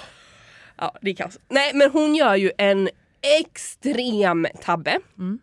Ja, 0.78 0.96
det 1.02 1.10
är 1.10 1.16
kaos. 1.16 1.40
Nej, 1.50 1.72
men 1.74 1.92
hon 1.92 2.16
gör 2.16 2.36
ju 2.36 2.52
en 2.58 2.90
extrem 3.40 4.48
tabbe. 4.62 5.00
Mm. 5.18 5.40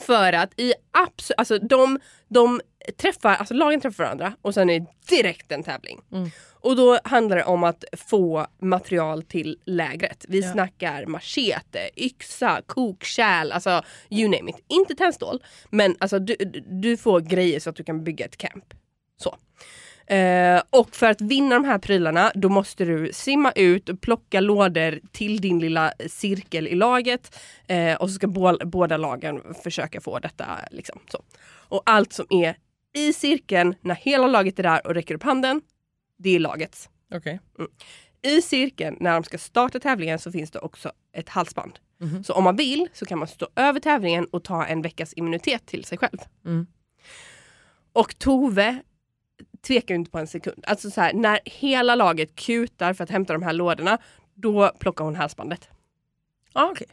För 0.00 0.32
att 0.32 0.60
i 0.60 0.72
absolut, 0.90 1.38
alltså 1.38 1.58
de, 1.58 1.98
de 2.28 2.60
träffar, 2.96 3.34
alltså 3.34 3.54
lagen 3.54 3.80
träffar 3.80 4.04
varandra 4.04 4.36
och 4.42 4.54
sen 4.54 4.70
är 4.70 4.80
det 4.80 4.86
direkt 5.16 5.52
en 5.52 5.62
tävling. 5.62 6.00
Mm. 6.12 6.30
Och 6.60 6.76
då 6.76 6.98
handlar 7.04 7.36
det 7.36 7.44
om 7.44 7.64
att 7.64 7.84
få 7.92 8.46
material 8.62 9.22
till 9.22 9.58
lägret. 9.64 10.24
Vi 10.28 10.40
Ja. 10.40 10.52
snackar 10.52 11.06
machete, 11.06 11.90
yxa, 11.96 12.62
kokkärl, 12.66 13.52
alltså 13.52 13.82
you 14.10 14.28
name 14.28 14.50
it. 14.50 14.56
Inte 14.68 14.94
tändstål, 14.94 15.42
men 15.70 15.96
alltså 16.00 16.18
du, 16.18 16.34
du 16.66 16.96
får 16.96 17.20
grejer 17.20 17.60
så 17.60 17.70
att 17.70 17.76
du 17.76 17.84
kan 17.84 18.04
bygga 18.04 18.24
ett 18.24 18.36
camp. 18.36 18.74
Så. 19.16 19.36
Eh, 20.10 20.62
och 20.70 20.96
för 20.96 21.06
att 21.06 21.20
vinna 21.20 21.54
de 21.54 21.64
här 21.64 21.78
prylarna 21.78 22.32
då 22.34 22.48
måste 22.48 22.84
du 22.84 23.12
simma 23.12 23.52
ut 23.52 23.88
och 23.88 24.00
plocka 24.00 24.40
lådor 24.40 25.00
till 25.12 25.40
din 25.40 25.58
lilla 25.58 25.92
cirkel 26.08 26.68
i 26.68 26.74
laget. 26.74 27.38
Eh, 27.66 27.94
och 27.94 28.10
så 28.10 28.14
ska 28.14 28.26
bå- 28.26 28.64
båda 28.64 28.96
lagen 28.96 29.54
försöka 29.62 30.00
få 30.00 30.18
detta. 30.18 30.46
Liksom, 30.70 30.98
så. 31.12 31.22
Och 31.68 31.82
allt 31.86 32.12
som 32.12 32.26
är 32.30 32.56
I 32.94 33.12
cirkeln, 33.12 33.74
när 33.80 33.94
hela 33.94 34.26
laget 34.26 34.58
är 34.58 34.62
där 34.62 34.86
och 34.86 34.94
räcker 34.94 35.14
upp 35.14 35.22
handen, 35.22 35.60
det 36.18 36.36
är 36.36 36.40
lagets. 36.40 36.88
Okej. 37.14 37.40
I 38.22 38.42
cirkeln, 38.42 38.96
när 39.00 39.12
de 39.12 39.24
ska 39.24 39.38
starta 39.38 39.80
tävlingen, 39.80 40.18
så 40.18 40.32
finns 40.32 40.50
det 40.50 40.58
också 40.58 40.92
ett 41.12 41.28
halsband. 41.28 41.78
Mhm. 42.00 42.24
Så 42.24 42.32
om 42.32 42.44
man 42.44 42.56
vill 42.56 42.88
så 42.92 43.06
kan 43.06 43.18
man 43.18 43.28
stå 43.28 43.48
över 43.56 43.80
tävlingen 43.80 44.24
och 44.24 44.44
ta 44.44 44.66
en 44.66 44.82
veckas 44.82 45.12
immunitet 45.16 45.66
till 45.66 45.84
sig 45.84 45.98
själv. 45.98 46.18
Mm. 46.44 46.66
Och 47.92 48.18
Tove 48.18 48.82
tvekar 49.66 49.94
ju 49.94 49.98
inte 49.98 50.10
på 50.10 50.18
en 50.18 50.26
sekund. 50.26 50.64
Alltså 50.66 50.90
så 50.90 51.00
här, 51.00 51.12
när 51.12 51.40
hela 51.44 51.94
laget 51.94 52.36
kutar 52.36 52.92
för 52.92 53.04
att 53.04 53.10
hämta 53.10 53.32
de 53.32 53.42
här 53.42 53.52
lådorna, 53.52 53.98
då 54.34 54.72
plockar 54.78 55.04
hon 55.04 55.16
halsbandet. 55.16 55.68
Ja, 56.54 56.68
okej. 56.72 56.86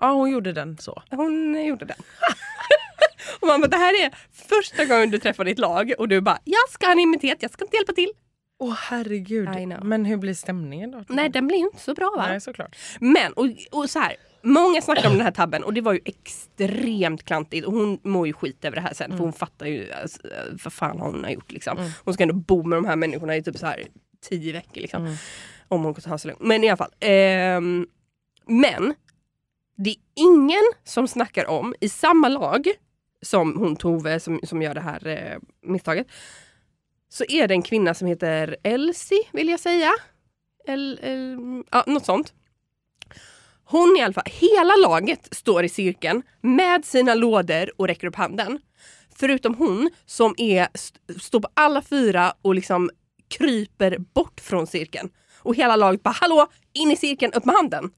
Ja, 0.00 0.12
hon 0.12 0.30
gjorde 0.30 0.52
den 0.52 0.78
så. 0.78 1.02
Hon 1.10 1.64
gjorde 1.66 1.84
den. 1.84 1.96
och 3.40 3.48
man 3.48 3.60
bara, 3.60 3.68
det 3.68 3.76
här 3.76 4.04
är 4.04 4.14
första 4.32 4.84
gången 4.84 5.10
du 5.10 5.18
träffar 5.18 5.44
ditt 5.44 5.58
lag 5.58 5.92
och 5.98 6.08
du 6.08 6.20
bara, 6.20 6.38
jag 6.44 6.70
ska 6.70 6.86
ha 6.86 6.92
en 6.92 6.98
immunitet, 6.98 7.38
jag 7.42 7.50
ska 7.50 7.64
inte 7.64 7.76
hjälpa 7.76 7.92
till. 7.92 8.12
Åh 8.58 8.74
herregud. 8.78 9.48
I 9.56 9.64
know. 9.64 9.84
Men 9.84 10.04
hur 10.04 10.16
blir 10.16 10.34
stämningen 10.34 10.90
då? 10.90 11.04
Nej, 11.08 11.28
den 11.28 11.46
blir 11.46 11.58
ju 11.58 11.64
inte 11.64 11.80
så 11.80 11.94
bra 11.94 12.14
va? 12.16 12.26
Nej, 12.26 12.40
såklart. 12.40 12.76
Men, 13.00 13.32
och, 13.32 13.46
och 13.70 13.90
så 13.90 13.98
här, 13.98 14.16
många 14.42 14.82
snackar 14.82 15.06
om 15.06 15.12
den 15.12 15.24
här 15.24 15.30
tabben 15.30 15.64
och 15.64 15.74
det 15.74 15.80
var 15.80 15.92
ju 15.92 16.00
extremt 16.04 17.24
klantigt 17.24 17.66
och 17.66 17.72
hon 17.72 17.98
mår 18.02 18.26
ju 18.26 18.32
skit 18.32 18.64
över 18.64 18.76
det 18.76 18.82
här 18.82 18.94
sen 18.94 19.10
för 19.10 19.18
hon 19.18 19.32
fattar 19.32 19.66
ju 19.66 19.92
alltså, 19.92 20.18
vad 20.64 20.72
fan 20.72 21.00
hon 21.00 21.24
har 21.24 21.30
gjort 21.30 21.52
liksom. 21.52 21.92
Hon 22.04 22.14
ska 22.14 22.22
ändå 22.22 22.34
bo 22.34 22.62
med 22.62 22.76
de 22.76 22.84
här 22.84 22.96
människorna 22.96 23.36
i 23.36 23.42
typ 23.42 23.58
så 23.58 23.66
här 23.66 23.86
tio 24.20 24.52
veckor 24.52 24.80
liksom. 24.80 25.16
Om 25.68 25.84
hon 25.84 25.94
kan 25.94 26.02
ta 26.02 26.18
sig 26.18 26.28
lugnt. 26.28 26.42
Men 26.42 26.64
i 26.64 26.68
alla 26.68 26.76
fall. 26.76 26.92
ehm, 27.00 27.86
men 28.46 28.94
det 29.76 29.90
är 29.90 29.96
ingen 30.14 30.72
som 30.84 31.08
snackar 31.08 31.46
om 31.46 31.74
i 31.80 31.88
samma 31.88 32.28
lag 32.28 32.66
som 33.22 33.56
hon 33.56 33.76
Tove 33.76 34.20
som, 34.20 34.40
som 34.42 34.62
gör 34.62 34.74
det 34.74 34.80
här 34.80 35.06
eh, 35.06 35.38
misstaget. 35.62 36.06
Så 37.08 37.24
är 37.28 37.48
det 37.48 37.54
en 37.54 37.62
kvinna 37.62 37.94
som 37.94 38.08
heter 38.08 38.56
Elsie 38.62 39.22
vill 39.32 39.48
jag 39.48 39.60
säga. 39.60 39.90
El, 40.66 41.00
el, 41.02 41.38
ja, 41.70 41.84
något 41.86 42.04
sånt. 42.04 42.34
Hon 43.70 43.96
i 43.98 44.02
alla 44.02 44.12
fall, 44.12 44.24
hela 44.26 44.76
laget 44.76 45.28
står 45.34 45.64
i 45.64 45.68
cirkeln 45.68 46.22
med 46.40 46.84
sina 46.84 47.14
lådor 47.14 47.70
och 47.76 47.86
räcker 47.86 48.06
upp 48.06 48.16
handen. 48.16 48.58
Förutom 49.16 49.54
hon 49.54 49.90
som 50.06 50.34
är, 50.38 50.68
st- 50.74 51.20
står 51.20 51.40
på 51.40 51.48
alla 51.54 51.82
fyra 51.82 52.32
och 52.42 52.54
liksom 52.54 52.90
kryper 53.28 53.98
bort 53.98 54.40
från 54.40 54.66
cirkeln. 54.66 55.10
Och 55.38 55.54
hela 55.54 55.76
laget 55.76 56.02
bara 56.02 56.14
hallå, 56.20 56.46
in 56.72 56.90
i 56.90 56.96
cirkeln, 56.96 57.32
upp 57.32 57.44
med 57.44 57.54
handen. 57.54 57.90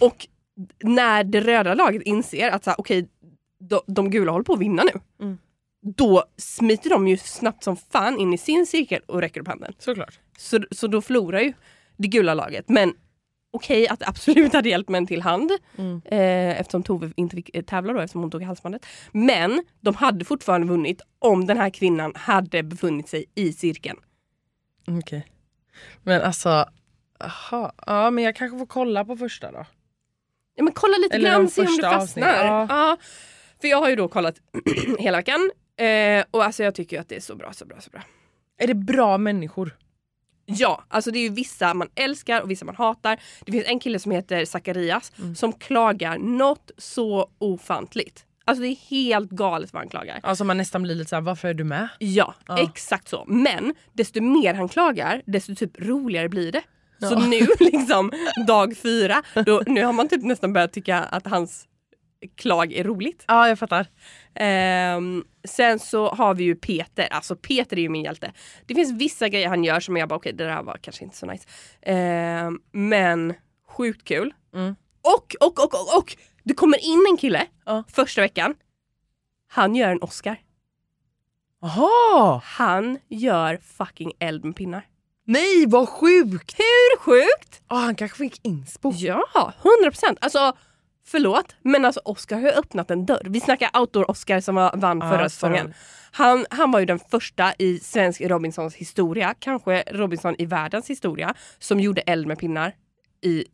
Och 0.00 0.26
när 0.82 1.24
det 1.24 1.40
röda 1.40 1.74
laget 1.74 2.02
inser 2.02 2.50
att 2.50 2.64
så 2.64 2.70
här, 2.70 2.80
okej, 2.80 3.08
de, 3.60 3.80
de 3.86 4.10
gula 4.10 4.32
håller 4.32 4.44
på 4.44 4.52
att 4.52 4.58
vinna 4.58 4.82
nu. 4.82 5.00
Mm. 5.26 5.38
Då 5.96 6.24
smiter 6.36 6.90
de 6.90 7.08
ju 7.08 7.16
snabbt 7.16 7.64
som 7.64 7.76
fan 7.76 8.18
in 8.18 8.32
i 8.32 8.38
sin 8.38 8.66
cirkel 8.66 9.02
och 9.06 9.20
räcker 9.20 9.40
upp 9.40 9.48
handen. 9.48 9.72
Såklart. 9.78 10.18
Så, 10.38 10.58
så 10.70 10.86
då 10.86 11.02
förlorar 11.02 11.40
ju 11.40 11.52
det 11.96 12.08
gula 12.08 12.34
laget. 12.34 12.68
Men 12.68 12.94
okej 13.56 13.88
att 13.88 14.00
det 14.00 14.08
absolut 14.08 14.52
hade 14.52 14.68
hjälpt 14.68 14.88
med 14.90 14.98
en 14.98 15.06
till 15.06 15.22
hand. 15.22 15.50
Mm. 15.78 16.00
Eh, 16.04 16.60
eftersom 16.60 16.82
Tove 16.82 17.10
inte 17.16 17.36
fick 17.36 17.56
eh, 17.56 17.62
tävla 17.62 17.92
då 17.92 18.00
eftersom 18.00 18.20
hon 18.20 18.30
tog 18.30 18.42
halsbandet. 18.42 18.86
Men 19.12 19.64
de 19.80 19.94
hade 19.94 20.24
fortfarande 20.24 20.66
vunnit 20.66 21.00
om 21.18 21.46
den 21.46 21.56
här 21.56 21.70
kvinnan 21.70 22.12
hade 22.16 22.62
befunnit 22.62 23.08
sig 23.08 23.24
i 23.34 23.52
cirkeln. 23.52 23.98
Okej. 24.88 25.26
Men 26.02 26.22
alltså, 26.22 26.66
aha. 27.20 27.72
Ja, 27.86 28.10
men 28.10 28.24
jag 28.24 28.36
kanske 28.36 28.58
får 28.58 28.66
kolla 28.66 29.04
på 29.04 29.16
första 29.16 29.52
då. 29.52 29.66
Ja, 30.54 30.64
men 30.64 30.72
kolla 30.72 30.96
lite 30.96 31.16
Eller 31.16 31.30
grann, 31.30 31.48
se 31.48 31.60
om 31.60 31.66
du 31.66 31.72
första 31.72 31.90
fastnar. 31.90 32.44
ja. 32.44 32.66
Ja. 32.68 32.96
För 33.60 33.68
jag 33.68 33.80
har 33.80 33.88
ju 33.90 33.96
då 33.96 34.08
kollat 34.08 34.34
hela 34.98 35.18
veckan. 35.18 35.50
Eh, 35.76 36.24
och 36.30 36.44
alltså 36.44 36.62
jag 36.62 36.74
tycker 36.74 37.00
att 37.00 37.08
det 37.08 37.16
är 37.16 37.20
så 37.20 37.36
bra, 37.36 37.52
så 37.52 37.64
bra, 37.64 37.80
så 37.80 37.90
bra. 37.90 38.02
Är 38.58 38.66
det 38.66 38.74
bra 38.74 39.18
människor? 39.18 39.76
Ja, 40.46 40.84
alltså 40.88 41.10
det 41.10 41.18
är 41.18 41.22
ju 41.22 41.28
vissa 41.28 41.74
man 41.74 41.88
älskar 41.94 42.40
och 42.42 42.50
vissa 42.50 42.64
man 42.64 42.76
hatar. 42.76 43.20
Det 43.46 43.52
finns 43.52 43.66
en 43.66 43.80
kille 43.80 43.98
som 43.98 44.12
heter 44.12 44.44
Zacharias 44.44 45.12
Mm. 45.18 45.34
som 45.34 45.52
klagar 45.52 46.18
något 46.18 46.70
så 46.78 47.30
ofantligt. 47.38 48.24
Alltså 48.44 48.62
det 48.62 48.68
är 48.68 48.76
helt 48.90 49.30
galet 49.30 49.72
vad 49.72 49.80
han 49.82 49.88
klagar. 49.88 50.20
Alltså 50.22 50.44
man 50.44 50.56
nästan 50.56 50.82
blir 50.82 50.94
lite 50.94 51.08
såhär, 51.10 51.20
varför 51.22 51.48
är 51.48 51.54
du 51.54 51.64
med? 51.64 51.88
Ja, 51.98 52.34
Ja. 52.48 52.58
exakt 52.62 53.08
så. 53.08 53.24
Men 53.26 53.74
desto 53.92 54.20
mer 54.22 54.54
han 54.54 54.68
klagar, 54.68 55.22
desto 55.26 55.54
typ 55.54 55.80
roligare 55.80 56.28
blir 56.28 56.52
det. 56.52 56.62
Så 57.00 57.14
Ja. 57.14 57.18
nu 57.26 57.46
liksom 57.60 58.12
dag 58.46 58.76
fyra, 58.76 59.22
då, 59.46 59.62
nu 59.66 59.84
har 59.84 59.92
man 59.92 60.08
typ 60.08 60.22
nästan 60.22 60.52
börjat 60.52 60.72
tycka 60.72 60.98
att 60.98 61.26
hans 61.26 61.64
klag 62.36 62.72
är 62.72 62.84
roligt. 62.84 63.24
Ja, 63.28 63.48
jag 63.48 63.58
fattar. 63.58 63.86
Ehm, 64.34 65.24
sen 65.44 65.78
så 65.78 66.08
har 66.08 66.34
vi 66.34 66.44
ju 66.44 66.54
Peter, 66.54 67.08
alltså 67.10 67.36
Peter 67.36 67.76
är 67.76 67.80
ju 67.80 67.88
min 67.88 68.04
hjälte. 68.04 68.32
Det 68.66 68.74
finns 68.74 68.92
vissa 68.92 69.28
grejer 69.28 69.48
han 69.48 69.64
gör 69.64 69.80
som 69.80 69.96
jag 69.96 70.08
bara 70.08 70.16
okej 70.16 70.32
det 70.32 70.44
där 70.44 70.62
var 70.62 70.76
kanske 70.82 71.04
inte 71.04 71.16
så 71.16 71.26
nice. 71.26 71.48
Ehm, 71.82 72.60
men 72.72 73.34
sjukt 73.68 74.04
kul. 74.08 74.34
Mm. 74.54 74.76
Och, 75.02 75.34
och, 75.40 75.58
och, 75.64 75.74
och, 75.74 75.98
och! 75.98 76.16
Det 76.44 76.54
kommer 76.54 76.84
in 76.84 77.06
en 77.10 77.16
kille 77.16 77.46
Ja. 77.64 77.84
första 77.88 78.20
veckan. 78.20 78.54
Han 79.48 79.74
gör 79.76 79.90
en 79.90 80.02
Oscar. 80.02 80.36
Jaha! 81.60 82.40
Han 82.44 82.98
gör 83.08 83.56
fucking 83.56 84.12
eld 84.18 84.44
med 84.44 84.56
pinnar. 84.56 84.86
Nej, 85.24 85.66
vad 85.66 85.88
sjukt! 85.88 86.54
Hur 86.58 86.98
sjukt? 86.98 87.62
Oh, 87.68 87.76
han 87.78 87.94
kanske 87.94 88.18
fick 88.18 88.40
inspo. 88.46 88.92
Ja, 88.94 89.52
100%. 89.84 90.16
Alltså 90.20 90.56
förlåt, 91.06 91.56
men 91.62 91.84
alltså 91.84 92.00
Oscar 92.04 92.36
har 92.36 92.42
ju 92.42 92.48
öppnat 92.54 92.90
en 92.90 93.06
dörr. 93.06 93.22
Vi 93.30 93.40
snackar 93.40 93.70
outdoor-Oscar 93.74 94.40
som 94.40 94.54
var- 94.54 94.76
vann 94.76 94.98
Ja, 94.98 95.10
förra 95.10 95.28
säsongen. 95.28 95.74
Han, 96.12 96.46
han 96.50 96.70
var 96.70 96.80
ju 96.80 96.86
den 96.86 96.98
första 96.98 97.54
i 97.58 97.78
svensk 97.78 98.20
Robinsons 98.20 98.74
historia, 98.74 99.34
kanske 99.38 99.82
Robinson 99.90 100.34
i 100.38 100.46
världens 100.46 100.90
historia, 100.90 101.34
som 101.58 101.80
gjorde 101.80 102.00
eld 102.00 102.26
med 102.26 102.38
pinnar 102.38 102.72
i, 103.22 103.44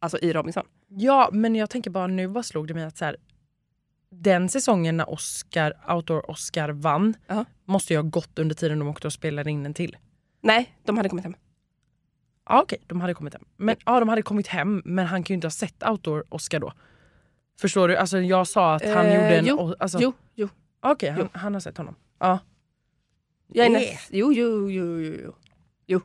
alltså 0.00 0.18
i 0.18 0.32
Robinson. 0.32 0.64
Ja, 0.88 1.28
men 1.32 1.54
jag 1.54 1.70
tänker 1.70 1.90
bara 1.90 2.06
nu 2.06 2.28
bara 2.28 2.42
slog 2.42 2.66
det 2.68 2.74
mig 2.74 2.84
att 2.84 2.96
så 2.96 3.04
här, 3.04 3.16
den 4.10 4.48
säsongen 4.48 4.96
när 4.96 5.10
Oscar, 5.10 5.72
Outdoor-Oscar 5.88 6.68
vann 6.72 7.14
Ja. 7.26 7.44
måste 7.64 7.94
jag 7.94 8.02
ha 8.02 8.10
gått 8.10 8.38
under 8.38 8.54
tiden 8.54 8.78
de 8.78 8.88
åkte 8.88 9.06
och 9.06 9.12
spelade 9.12 9.50
in 9.50 9.66
en 9.66 9.74
till. 9.74 9.96
Nej, 10.40 10.76
de 10.84 10.96
hade 10.96 11.08
kommit 11.08 11.24
hem. 11.24 11.34
Ja 12.48 12.62
okej, 12.62 12.78
de 12.86 13.00
hade 13.00 13.14
kommit 13.14 13.34
hem. 13.34 13.44
Men, 13.56 13.76
ja, 13.86 14.00
de 14.00 14.08
hade 14.08 14.22
kommit 14.22 14.46
hem 14.46 14.82
men 14.84 15.06
han 15.06 15.22
kan 15.22 15.34
ju 15.34 15.36
inte 15.36 15.46
ha 15.46 15.50
sett 15.50 15.82
Outdoor-Oscar 15.82 16.58
då. 16.60 16.72
Förstår 17.60 17.88
du? 17.88 17.96
Alltså 17.96 18.18
jag 18.18 18.46
sa 18.46 18.74
att 18.74 18.84
han 18.84 19.06
Eh, 19.06 19.14
gjorde 19.14 19.36
en... 19.38 19.46
jo, 19.46 19.74
alltså, 19.78 19.98
Jo, 20.00 20.12
jo. 20.34 20.48
Okej, 20.80 21.10
han, 21.10 21.20
jo. 21.20 21.28
han 21.40 21.54
har 21.54 21.60
sett 21.60 21.78
honom. 21.78 21.94
Ja, 22.20 22.38
Jag 23.52 23.66
är 23.66 23.70
Yeah. 23.70 23.82
näst, 23.82 24.08
jo, 24.10 24.32
jo, 24.32 24.70
jo, 24.70 25.00
jo, 25.00 25.34
jo. 25.86 26.00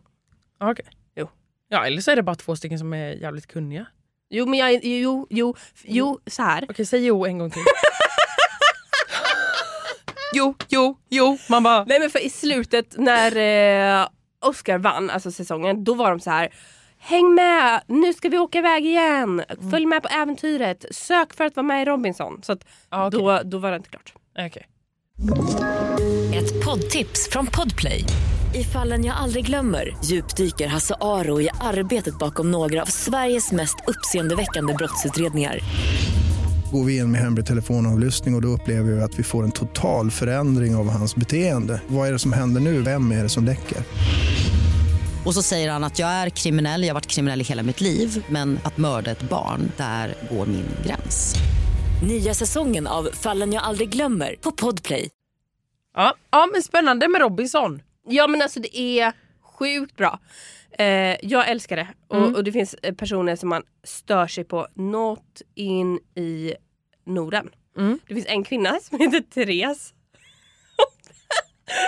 okej. 0.59 0.85
Jo. 1.15 1.29
Ja, 1.69 1.85
eller 1.85 2.01
så 2.01 2.11
är 2.11 2.15
det 2.15 2.23
bara 2.23 2.35
två 2.35 2.55
stycken 2.55 2.79
som 2.79 2.93
är 2.93 3.09
jävligt 3.13 3.47
kunniga. 3.47 3.85
Jo, 4.29 4.45
men 4.45 4.59
jag 4.59 4.83
jo, 4.85 5.27
jo, 5.29 5.55
jo, 5.83 6.19
så 6.27 6.43
här. 6.43 6.65
Okej, 6.69 6.85
säg 6.85 7.05
jo 7.05 7.25
en 7.25 7.37
gång 7.37 7.51
till. 7.51 7.61
jo, 10.33 10.55
jo, 10.69 10.97
jo. 11.09 11.37
Man 11.49 11.63
bara... 11.63 11.83
Nej 11.83 11.99
men 11.99 12.09
för 12.09 12.25
i 12.25 12.29
slutet 12.29 12.97
när 12.97 13.35
eh, 14.01 14.07
Oscar 14.41 14.77
vann, 14.77 15.09
alltså 15.09 15.31
säsongen, 15.31 15.83
då 15.83 15.93
var 15.93 16.09
de 16.09 16.19
så 16.19 16.29
här 16.29 16.49
Häng 16.99 17.35
med, 17.35 17.81
nu 17.87 18.13
ska 18.13 18.29
vi 18.29 18.37
åka 18.37 18.57
iväg 18.57 18.85
igen. 18.85 19.43
Följ 19.71 19.85
med 19.85 20.03
på 20.03 20.09
äventyret. 20.09 20.85
Sök 20.91 21.33
för 21.33 21.43
att 21.45 21.55
vara 21.55 21.63
med 21.67 21.81
i 21.81 21.85
Robinson. 21.85 22.39
Så 22.43 22.51
att 22.51 22.59
Ja, 22.89 23.07
okej. 23.07 23.19
då, 23.19 23.41
då 23.43 23.57
var 23.57 23.71
det 23.71 23.77
inte 23.77 23.89
klart. 23.89 24.13
Okej. 24.39 24.67
Ett 26.35 26.65
poddtips 26.65 27.29
från 27.31 27.47
Podplay. 27.47 28.03
I 28.55 28.63
fallen 28.63 29.05
jag 29.05 29.17
aldrig 29.17 29.45
glömmer 29.45 29.97
djupdyker 30.03 30.67
Hasse 30.67 30.95
Aro 31.01 31.41
i 31.41 31.49
arbetet 31.61 32.19
bakom 32.19 32.51
några 32.51 32.81
av 32.81 32.85
Sveriges 32.85 33.51
mest 33.51 33.75
uppseendeväckande 33.87 34.73
brottsutredningar. 34.73 35.59
Går 36.71 36.83
vi 36.83 36.97
in 36.97 37.11
med 37.11 37.21
hemlig 37.21 37.45
telefonavlyssning 37.45 38.33
och, 38.33 38.37
och 38.37 38.41
då 38.41 38.47
upplever 38.47 38.91
vi 38.91 39.01
att 39.01 39.19
vi 39.19 39.23
får 39.23 39.43
en 39.43 39.51
total 39.51 40.11
förändring 40.11 40.75
av 40.75 40.89
hans 40.89 41.15
beteende. 41.15 41.81
Vad 41.87 42.07
är 42.07 42.11
det 42.11 42.19
som 42.19 42.33
händer 42.33 42.61
nu? 42.61 42.81
Vem 42.81 43.11
är 43.11 43.23
det 43.23 43.29
som 43.29 43.45
läcker? 43.45 43.77
Och 45.27 45.33
så 45.33 45.41
säger 45.41 45.71
han 45.71 45.83
att 45.83 45.99
jag 45.99 46.09
är 46.09 46.29
kriminell, 46.29 46.81
jag 46.81 46.89
har 46.89 46.93
varit 46.93 47.07
kriminell 47.07 47.41
i 47.41 47.43
hela 47.43 47.63
mitt 47.63 47.81
liv 47.81 48.25
men 48.29 48.59
att 48.63 48.77
mörda 48.77 49.11
ett 49.11 49.29
barn, 49.29 49.71
där 49.77 50.15
går 50.31 50.45
min 50.45 50.65
gräns. 50.85 51.35
Nya 52.07 52.33
säsongen 52.33 52.87
av 52.87 53.09
Fallen 53.13 53.53
jag 53.53 53.63
aldrig 53.63 53.89
glömmer 53.89 54.35
på 54.41 54.51
Podplay. 54.51 55.09
Ja, 55.95 56.13
ja, 56.31 56.49
men 56.53 56.61
spännande 56.61 57.07
med 57.07 57.21
Robinson. 57.21 57.81
Ja 58.07 58.27
men 58.27 58.41
alltså 58.41 58.59
det 58.59 58.77
är 58.77 59.13
sjukt 59.41 59.95
bra. 59.95 60.19
Eh, 60.71 61.15
jag 61.21 61.49
älskar 61.49 61.75
det. 61.75 61.87
Och, 62.07 62.35
och 62.35 62.43
det 62.43 62.51
finns 62.51 62.73
eh, 62.73 62.93
personer 62.93 63.35
som 63.35 63.49
man 63.49 63.63
stör 63.83 64.27
sig 64.27 64.43
på 64.43 64.67
något 64.75 65.41
in 65.55 65.99
i 66.15 66.53
Norden. 67.05 67.49
Mm. 67.77 67.99
Det 68.07 68.13
finns 68.13 68.27
en 68.27 68.43
kvinna 68.43 68.79
som 68.81 68.99
heter 68.99 69.21
Therese. 69.21 69.93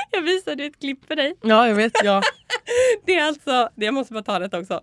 jag 0.11 0.21
visade 0.21 0.65
ett 0.65 0.79
klipp 0.79 1.05
för 1.05 1.15
dig. 1.15 1.35
Ja, 1.41 1.67
jag 1.67 1.75
vet. 1.75 1.93
Ja. 2.03 2.21
Det 3.05 3.15
är 3.15 3.27
alltså, 3.27 3.69
jag 3.75 3.93
måste 3.93 4.13
bara 4.13 4.23
ta 4.23 4.39
det 4.39 4.57
också. 4.57 4.73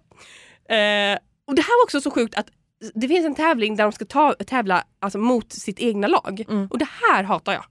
Eh, 0.69 1.19
och 1.47 1.55
det 1.55 1.63
här 1.63 1.79
var 1.79 1.85
också 1.85 2.01
så 2.01 2.11
sjukt 2.11 2.35
att 2.35 2.47
det 2.95 3.09
finns 3.09 3.27
en 3.27 3.35
tävling 3.35 3.77
där 3.77 3.85
de 3.85 3.93
ska 3.93 4.05
ta, 4.05 4.35
tävla 4.35 4.85
alltså, 5.01 5.19
mot 5.19 5.53
sitt 5.53 5.81
egna 5.81 6.07
lag. 6.07 6.45
Mm. 6.49 6.67
Och 6.71 6.79
det 6.79 6.89
här 7.03 7.23
hatar 7.23 7.53
jag. 7.53 7.65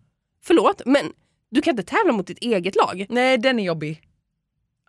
Förlåt 0.44 0.82
men 0.86 1.12
Du 1.52 1.62
kan 1.62 1.72
inte 1.72 1.96
tävla 1.96 2.14
mot 2.14 2.28
ditt 2.28 2.38
eget 2.42 2.76
lag. 2.76 3.06
Nej 3.10 3.38
den 3.38 3.60
är 3.60 3.64
jobbig. 3.64 4.02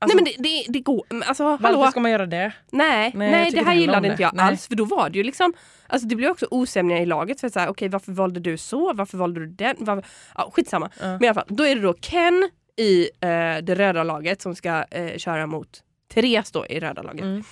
Nej 0.00 0.04
Alltså, 0.04 0.16
men 0.16 0.24
det, 0.24 0.36
det, 0.38 0.64
det 0.68 0.80
går, 0.80 1.04
alltså 1.26 1.44
hallå. 1.44 1.78
Varför 1.78 1.90
ska 1.90 2.00
man 2.00 2.10
göra 2.10 2.26
det? 2.26 2.52
Nej, 2.70 3.12
Nej, 3.14 3.30
nej, 3.30 3.50
det 3.50 3.64
här 3.64 3.74
gillade 3.74 4.08
inte 4.08 4.22
jag 4.22 4.34
Nej. 4.34 4.44
alls. 4.44 4.68
För 4.68 4.74
då 4.74 4.84
var 4.84 5.10
det 5.10 5.18
ju 5.18 5.24
liksom, 5.24 5.52
alltså 5.86 6.08
det 6.08 6.16
blev 6.16 6.30
också 6.30 6.46
osämja 6.50 6.98
i 6.98 7.06
laget. 7.06 7.40
För 7.40 7.46
att 7.46 7.52
säga, 7.52 7.70
okej 7.70 7.88
varför 7.88 8.12
valde 8.12 8.40
du 8.40 8.58
så? 8.58 8.92
Varför 8.92 9.18
valde 9.18 9.40
du 9.40 9.46
den? 9.46 9.76
Varför? 9.78 10.04
Ja, 10.34 10.50
skitsamma. 10.52 10.90
Ja. 11.00 11.06
Men 11.06 11.24
i 11.24 11.26
alla 11.26 11.34
fall, 11.34 11.56
då 11.56 11.66
är 11.66 11.74
det 11.74 11.80
då 11.80 11.94
Ken 11.94 12.50
i 12.76 13.00
eh, 13.20 13.62
det 13.62 13.74
röda 13.74 14.02
laget 14.02 14.42
som 14.42 14.54
ska 14.54 14.84
eh, 14.90 15.16
köra 15.16 15.46
mot 15.46 15.82
Therese 16.14 16.50
då 16.50 16.66
i 16.66 16.80
röda 16.80 17.02
laget. 17.02 17.22
Mm. 17.22 17.42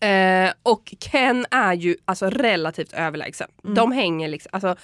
Eh, 0.00 0.52
och 0.62 0.94
Ken 1.00 1.46
är 1.50 1.74
ju 1.74 1.96
alltså 2.04 2.30
relativt 2.30 2.92
överlägsen. 2.92 3.48
Mm. 3.64 3.74
De 3.74 3.92
hänger 3.92 4.28
liksom, 4.28 4.50
alltså 4.52 4.76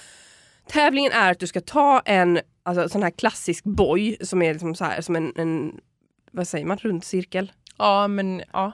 tävlingen 0.67 1.11
är 1.11 1.31
att 1.31 1.39
du 1.39 1.47
ska 1.47 1.61
ta 1.61 2.01
en 2.05 2.39
alltså, 2.63 2.89
sån 2.89 3.03
här 3.03 3.09
klassisk 3.09 3.63
boj 3.63 4.17
som 4.21 4.41
är 4.41 4.53
liksom 4.53 4.75
så 4.75 4.85
här, 4.85 5.01
som 5.01 5.15
en, 5.15 5.33
en 5.35 5.79
vad 6.33 6.47
säger 6.47 6.65
man, 6.65 6.77
rund 6.77 7.03
cirkel? 7.03 7.51
Ja 7.77 8.07
men 8.07 8.43
ja. 8.53 8.71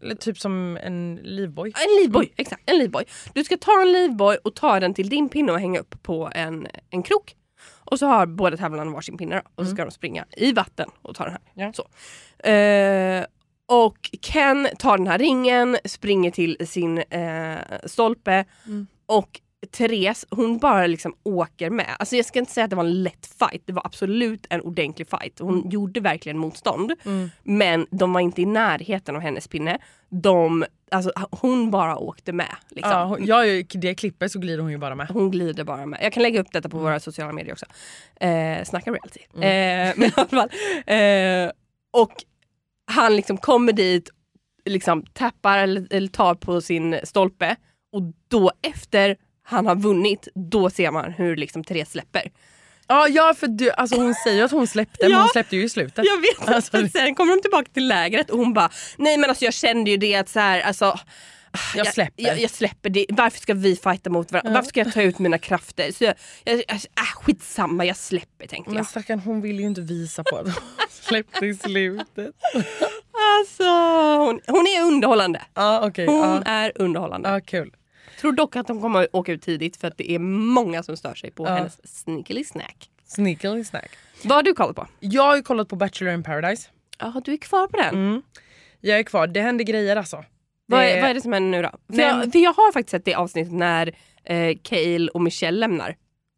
Eller 0.00 0.14
typ 0.14 0.38
som 0.38 0.78
en 0.82 1.20
livboj. 1.22 1.72
En 1.76 2.02
livboj, 2.02 2.32
exakt. 2.36 2.62
En 2.66 2.78
livboj. 2.78 3.04
Du 3.34 3.44
ska 3.44 3.56
ta 3.56 3.82
en 3.82 3.92
livboj 3.92 4.36
och 4.44 4.54
ta 4.54 4.80
den 4.80 4.94
till 4.94 5.08
din 5.08 5.28
pinne 5.28 5.52
och 5.52 5.60
hänga 5.60 5.80
upp 5.80 6.02
på 6.02 6.30
en, 6.34 6.66
en 6.90 7.02
krok. 7.02 7.36
Och 7.84 7.98
så 7.98 8.06
har 8.06 8.26
båda 8.26 8.56
tävlarna 8.56 8.90
varsin 8.90 9.16
pinne 9.18 9.42
och 9.54 9.66
så 9.66 9.72
ska 9.72 9.84
de 9.84 9.90
springa 9.90 10.24
i 10.36 10.52
vatten 10.52 10.90
och 11.02 11.14
ta 11.14 11.24
den 11.24 11.32
här. 11.32 11.42
Ja. 11.54 11.72
Så. 11.72 11.82
Eh, 12.48 13.24
och 13.66 13.98
Ken 14.20 14.68
tar 14.78 14.98
den 14.98 15.06
här 15.06 15.18
ringen, 15.18 15.76
springer 15.84 16.30
till 16.30 16.56
sin 16.68 16.98
eh, 16.98 17.58
stolpe 17.86 18.44
Mm. 18.66 18.86
och 19.06 19.40
Therese 19.70 20.26
hon 20.30 20.58
bara 20.58 20.86
liksom 20.86 21.14
åker 21.22 21.70
med. 21.70 21.86
Alltså 21.98 22.16
jag 22.16 22.26
ska 22.26 22.38
inte 22.38 22.52
säga 22.52 22.64
att 22.64 22.70
det 22.70 22.76
var 22.76 22.84
en 22.84 23.02
lätt 23.02 23.26
fight, 23.38 23.62
det 23.66 23.72
var 23.72 23.86
absolut 23.86 24.46
en 24.50 24.60
ordentlig 24.60 25.08
fight. 25.08 25.38
Hon 25.38 25.70
gjorde 25.70 26.00
verkligen 26.00 26.38
motstånd. 26.38 26.92
Mm. 27.04 27.30
Men 27.42 27.86
de 27.90 28.12
var 28.12 28.20
inte 28.20 28.42
i 28.42 28.46
närheten 28.46 29.16
av 29.16 29.22
hennes 29.22 29.48
pinne. 29.48 29.78
De, 30.08 30.64
alltså, 30.90 31.12
hon 31.30 31.70
bara 31.70 31.96
åkte 31.96 32.32
med. 32.32 32.56
Liksom. 32.68 32.90
Ja, 32.92 33.04
hon- 33.04 33.24
ja, 33.26 33.44
i 33.46 33.62
det 33.62 33.94
klippet 33.94 34.32
så 34.32 34.38
glider 34.38 34.62
hon 34.62 34.70
ju 34.70 34.78
bara 34.78 34.94
med. 34.94 35.08
Hon 35.08 35.30
glider 35.30 35.64
bara 35.64 35.86
med. 35.86 36.00
Jag 36.02 36.12
kan 36.12 36.22
lägga 36.22 36.40
upp 36.40 36.52
detta 36.52 36.68
på 36.68 36.78
våra 36.78 37.00
sociala 37.00 37.32
medier 37.32 37.52
också. 37.52 37.66
Eh, 38.20 38.64
snacka 38.64 38.90
reality. 38.92 39.20
Mm. 39.34 39.88
Eh, 39.88 39.94
men 39.96 40.08
i 40.08 40.12
alla 40.16 40.28
fall. 40.28 40.50
Eh, 40.86 41.50
och 42.02 42.12
han 42.92 43.16
liksom 43.16 43.36
kommer 43.36 43.72
dit, 43.72 44.10
liksom 44.64 45.02
tappar 45.12 45.58
eller, 45.58 45.86
eller 45.90 46.08
tar 46.08 46.34
på 46.34 46.60
sin 46.60 46.98
stolpe 47.04 47.56
och 47.92 48.02
då 48.28 48.50
efter 48.62 49.16
han 49.44 49.66
har 49.66 49.76
vunnit, 49.76 50.28
då 50.34 50.70
ser 50.70 50.90
man 50.90 51.12
hur 51.12 51.36
liksom 51.36 51.64
Therese 51.64 51.90
släpper. 51.90 52.30
Ja, 52.88 53.08
ja 53.08 53.34
för 53.34 53.46
du, 53.46 53.70
alltså 53.70 53.96
hon 53.96 54.14
säger 54.14 54.44
att 54.44 54.50
hon 54.50 54.66
släppte, 54.66 54.98
men 55.02 55.10
Ja. 55.10 55.18
hon 55.20 55.28
släppte 55.28 55.56
ju 55.56 55.64
i 55.64 55.68
slutet. 55.68 56.04
Jag 56.04 56.20
vet, 56.20 56.54
Alltså, 56.54 56.88
sen 56.92 57.14
kommer 57.14 57.36
de 57.36 57.42
tillbaka 57.42 57.68
till 57.74 57.88
lägret 57.88 58.30
och 58.30 58.38
hon 58.38 58.52
bara, 58.52 58.70
nej 58.96 59.16
men 59.18 59.30
alltså 59.30 59.44
jag 59.44 59.54
kände 59.54 59.90
ju 59.90 59.96
det 59.96 60.14
att 60.14 60.28
så 60.28 60.40
här, 60.40 60.60
alltså 60.60 60.98
Jag 61.76 61.86
släpper. 61.94 62.22
Jag, 62.22 62.40
jag 62.40 62.50
släpper 62.50 62.90
det. 62.90 63.06
Varför 63.08 63.38
ska 63.40 63.54
vi 63.54 63.76
fighta 63.76 64.10
mot 64.10 64.32
varandra? 64.32 64.50
Ja. 64.50 64.54
Varför 64.54 64.68
ska 64.68 64.80
jag 64.80 64.92
ta 64.92 65.02
ut 65.02 65.18
mina 65.18 65.38
krafter? 65.38 65.92
Så 65.92 66.04
jag, 66.04 66.14
jag, 66.44 66.56
jag, 66.56 66.74
äh, 66.76 67.04
skitsamma, 67.22 67.84
jag 67.84 67.96
släpper 67.96 68.46
tänkte 68.46 68.70
Men 68.70 68.76
jag. 68.76 68.86
stackarn 68.86 69.18
hon 69.20 69.40
vill 69.40 69.60
ju 69.60 69.66
inte 69.66 69.80
visa 69.80 70.24
på 70.24 70.36
att 70.36 70.44
hon 70.44 70.54
släppte 70.90 71.46
i 71.46 71.54
slutet. 71.54 72.34
Alltså, 73.38 73.64
hon, 74.18 74.40
hon 74.46 74.66
är 74.66 74.82
underhållande. 74.82 75.42
Ja 75.54 75.86
okej, 75.86 76.06
Hon 76.06 76.20
ja. 76.20 76.42
är 76.44 76.72
underhållande. 76.74 77.28
ja 77.28 77.40
kul. 77.40 77.70
Tror 78.20 78.32
dock 78.32 78.56
att 78.56 78.66
de 78.66 78.80
kommer 78.80 79.02
att 79.02 79.08
åka 79.12 79.32
ut 79.32 79.42
tidigt 79.42 79.76
för 79.76 79.88
att 79.88 79.96
det 79.98 80.10
är 80.12 80.18
många 80.18 80.82
som 80.82 80.96
stör 80.96 81.14
sig 81.14 81.30
på 81.30 81.46
Ja. 81.46 81.54
hennes 81.54 82.02
sneakily 82.02 82.44
snack. 82.44 82.90
Sneakily 83.04 83.64
snack. 83.64 83.90
Vad 84.24 84.36
har 84.36 84.42
du 84.42 84.54
kollat 84.54 84.76
på? 84.76 84.86
Jag 85.00 85.22
har 85.22 85.36
ju 85.36 85.42
kollat 85.42 85.68
på 85.68 85.76
Bachelor 85.76 86.14
in 86.14 86.22
paradise. 86.22 86.68
Ja, 86.98 87.20
du 87.24 87.32
är 87.32 87.36
kvar 87.36 87.66
på 87.66 87.76
den. 87.76 87.94
Mm. 87.94 88.22
Jag 88.80 88.98
är 88.98 89.02
kvar, 89.02 89.26
det 89.26 89.40
händer 89.40 89.64
grejer 89.64 89.96
alltså. 89.96 90.24
Vad, 90.66 90.84
är, 90.84 91.00
vad 91.00 91.10
är 91.10 91.14
det 91.14 91.20
som 91.20 91.32
händer 91.32 91.50
nu 91.58 91.62
då? 91.62 91.70
För, 91.70 91.78
Nej, 91.96 92.06
jag, 92.06 92.32
för 92.32 92.38
jag 92.38 92.52
har 92.52 92.72
faktiskt 92.72 92.90
sett 92.90 93.04
det 93.04 93.14
avsnittet 93.14 93.52
när 93.52 93.94
eh, 94.24 94.56
Cale 94.62 95.08
och 95.08 95.20
Michelle 95.20 95.58
lämnar 95.58 95.96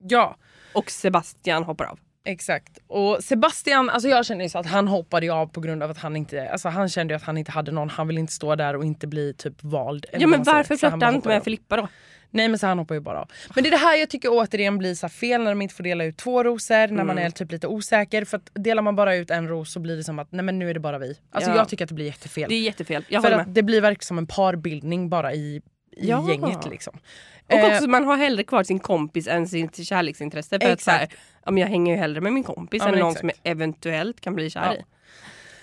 Ja, 0.09 0.37
och 0.75 0.91
Sebastian 0.91 1.63
hoppar 1.65 1.85
av. 1.85 1.99
exakt. 2.25 2.79
Och 2.87 3.25
Sebastian, 3.25 3.91
alltså 3.91 4.09
jag 4.09 4.27
känner 4.27 4.45
ju 4.45 4.49
så 4.49 4.59
att 4.59 4.67
han 4.67 4.89
hoppade 4.89 5.33
av 5.33 5.47
på 5.47 5.61
grund 5.61 5.83
av 5.83 5.91
att 5.91 5.99
han 5.99 6.17
inte, 6.17 6.49
alltså 6.51 6.69
han 6.69 6.89
kände 6.89 7.17
att 7.17 7.23
han 7.23 7.39
inte 7.39 7.53
hade 7.53 7.73
någon, 7.73 7.89
han 7.91 8.07
ville 8.09 8.21
inte 8.21 8.33
stå 8.33 8.55
där 8.55 8.77
och 8.77 8.85
inte 8.85 9.07
bli 9.07 9.35
typ 9.35 9.55
vald. 9.65 10.07
Ja 10.13 10.27
men 10.27 10.43
varför 10.43 10.77
Så 10.77 10.89
han 10.89 11.15
inte 11.15 11.29
med. 11.29 11.45
Filippa 11.45 11.77
då? 11.77 11.89
Nej 12.31 12.49
men 12.49 12.59
så 12.59 12.67
han 12.67 12.79
hoppar 12.79 12.95
ju 12.95 13.01
bara 13.01 13.21
av. 13.21 13.31
Men 13.55 13.65
det 13.65 13.69
är 13.69 13.71
det 13.71 13.77
här 13.77 13.97
jag 13.97 14.11
tycker 14.11 14.29
återigen 14.33 14.79
blir 14.79 14.95
så 14.95 15.09
fel 15.09 15.43
när 15.43 15.51
de 15.51 15.63
inte 15.63 15.75
får 15.75 15.85
dela 15.85 16.05
ut 16.05 16.17
två 16.17 16.43
rosor 16.43 16.89
när 16.89 17.05
man 17.05 17.19
är 17.19 17.31
typ 17.31 17.53
lite 17.53 17.67
osäker. 17.67 18.25
För 18.25 18.37
att 18.37 18.51
delar 18.55 18.83
man 18.83 18.97
bara 18.97 19.15
ut 19.15 19.31
en 19.31 19.49
ros 19.49 19.73
så 19.73 19.81
blir 19.81 19.97
det 19.97 20.05
som 20.05 20.19
att 20.19 20.33
nej 20.33 20.45
men 20.45 20.59
nu 20.59 20.71
är 20.71 20.75
det 20.75 20.81
bara 20.81 20.99
vi. 20.99 21.19
Alltså 21.33 21.51
Ja. 21.51 21.57
jag 21.57 21.69
tycker 21.69 21.85
att 21.85 21.89
det 21.89 21.95
blir 21.95 22.07
jättefel. 22.07 22.49
Det 22.49 22.55
är 22.55 22.61
jättefel, 22.61 23.05
jag 23.09 23.23
för 23.23 23.31
att 23.31 23.47
med. 23.47 23.55
det 23.55 23.63
blir 23.63 23.81
verkligen 23.81 24.07
som 24.07 24.19
en 24.19 24.27
parbildning 24.27 25.09
bara 25.09 25.35
i, 25.35 25.63
i 25.97 26.09
Ja. 26.09 26.29
gänget 26.29 26.67
liksom. 26.71 26.99
Och 27.47 27.53
Eh, 27.55 27.67
också 27.77 27.87
man 27.91 28.05
har 28.05 28.17
hellre 28.17 28.45
kvar 28.45 28.65
sin 28.65 28.79
kompis 28.79 29.27
än 29.29 29.49
sitt 29.49 29.87
kärleksintresse. 29.87 30.59
För 30.61 30.71
att 30.73 30.81
så 30.81 30.91
här, 30.91 31.03
Exakt. 31.05 31.23
men 31.45 31.57
jag 31.57 31.69
hänger 31.69 31.93
ju 31.93 31.99
hellre 31.99 32.21
med 32.21 32.33
min 32.33 32.43
kompis 32.45 32.83
Ja, 32.87 32.93
än 32.93 32.99
någon 32.99 33.09
exakt. 33.09 33.21
som 33.21 33.29
jag 33.29 33.51
eventuellt 33.53 34.21
kan 34.21 34.35
bli 34.35 34.51
kär 34.51 34.65
Ja. 34.65 34.75
i. 34.75 34.85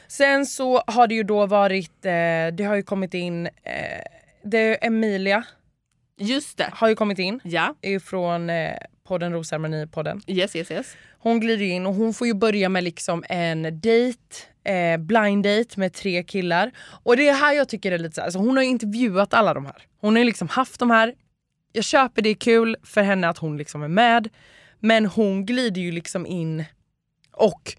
Sen 0.07 0.45
så 0.45 0.83
har 0.87 1.07
det 1.07 1.15
ju 1.15 1.23
då 1.23 1.45
varit, 1.45 2.05
eh, 2.05 2.11
det 2.53 2.63
har 2.67 2.75
ju 2.75 2.83
kommit 2.83 3.13
in, 3.13 3.45
eh, 3.45 3.51
det, 4.43 4.85
Emilia 4.85 5.43
Just 6.17 6.57
det. 6.57 6.69
har 6.73 6.87
ju 6.89 6.95
kommit 6.95 7.19
in 7.19 7.39
Ja, 7.43 7.75
ifrån 7.81 8.49
eh, 8.49 8.71
podden 9.07 9.33
Rosceremoni-podden. 9.35 10.21
yes 10.27 10.55
yes 10.55 10.71
yes. 10.71 10.95
Hon 11.19 11.39
glider 11.39 11.65
in 11.65 11.85
och 11.85 11.93
hon 11.93 12.13
får 12.13 12.27
ju 12.27 12.33
börja 12.33 12.69
med 12.69 12.83
liksom 12.83 13.23
en 13.29 13.63
date, 13.63 14.35
eh, 14.63 14.97
blind 14.97 15.43
date 15.43 15.79
med 15.79 15.93
tre 15.93 16.23
killar. 16.23 16.71
Och 17.03 17.17
det 17.17 17.27
är 17.27 17.33
här 17.33 17.53
jag 17.53 17.69
tycker 17.69 17.89
det 17.89 17.95
är 17.95 17.99
lite 17.99 18.15
så 18.15 18.21
här, 18.21 18.25
alltså 18.25 18.39
hon 18.39 18.55
har 18.57 18.63
ju 18.63 18.69
intervjuat 18.69 19.33
alla 19.33 19.53
de 19.53 19.65
här. 19.65 19.83
Hon 20.01 20.13
har 20.13 20.19
ju 20.19 20.25
liksom 20.25 20.47
haft 20.47 20.79
de 20.79 20.91
här. 20.91 21.13
Jag 21.73 21.83
köper 21.83 22.21
det 22.21 22.29
är 22.29 22.33
kul 22.35 22.77
för 22.83 23.01
henne 23.01 23.29
att 23.29 23.37
hon 23.37 23.57
liksom 23.57 23.83
är 23.83 23.87
med. 23.87 24.29
Men 24.79 25.05
hon 25.05 25.45
glider 25.45 25.81
ju 25.81 25.91
liksom 25.91 26.25
in 26.25 26.63
och 27.31 27.75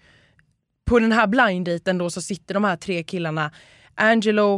på 0.85 0.99
den 0.99 1.11
här 1.11 1.27
blind 1.27 1.65
daten 1.65 1.97
då 1.97 2.09
så 2.09 2.21
sitter 2.21 2.53
de 2.53 2.63
här 2.63 2.75
tre 2.75 3.03
killarna 3.03 3.51
Angelo, 3.95 4.55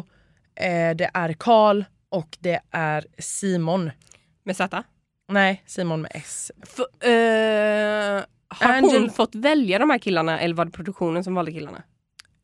eh, 0.56 0.96
det 0.96 1.12
är 1.14 1.34
Karl 1.34 1.84
och 2.10 2.38
det 2.40 2.60
är 2.72 3.06
Simon. 3.20 3.92
Med 4.44 4.58
Z. 4.58 4.84
Nej, 5.30 5.64
Simon 5.66 6.02
med 6.02 6.12
S. 6.16 6.52
F- 6.64 7.08
eh, 7.10 8.24
har 8.48 8.74
Angel- 8.74 9.00
hon 9.02 9.10
fått 9.10 9.36
välja 9.36 9.80
de 9.80 9.90
här 9.90 9.98
killarna 9.98 10.40
eller 10.40 10.56
var 10.56 10.66
det 10.66 10.72
produktionen 10.72 11.24
som 11.24 11.36
valde 11.36 11.52
killarna? 11.52 11.84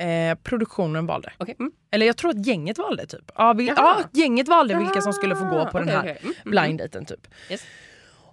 Eh, 0.01 0.35
produktionen 0.35 1.05
valde. 1.05 1.33
Okej. 1.37 1.55
Mm. 1.59 1.71
Eller 1.91 2.05
jag 2.05 2.17
tror 2.17 2.31
att 2.31 2.45
gänget 2.45 2.77
valde 2.77 3.05
typ. 3.05 3.31
Ja, 3.35 3.53
vi, 3.53 3.67
Jaha. 3.67 3.75
ja 3.77 4.21
gänget 4.21 4.47
valde 4.47 4.77
vilka 4.77 5.01
som 5.01 5.13
skulle 5.13 5.35
få 5.35 5.45
gå 5.45 5.65
på 5.65 5.79
den 5.79 5.87
Okej, 5.87 5.95
här 5.95 6.01
okej. 6.01 6.17
Mm, 6.21 6.35
mm, 6.45 6.51
blind 6.51 6.79
daten 6.79 7.05
typ. 7.05 7.27
Yes. 7.49 7.63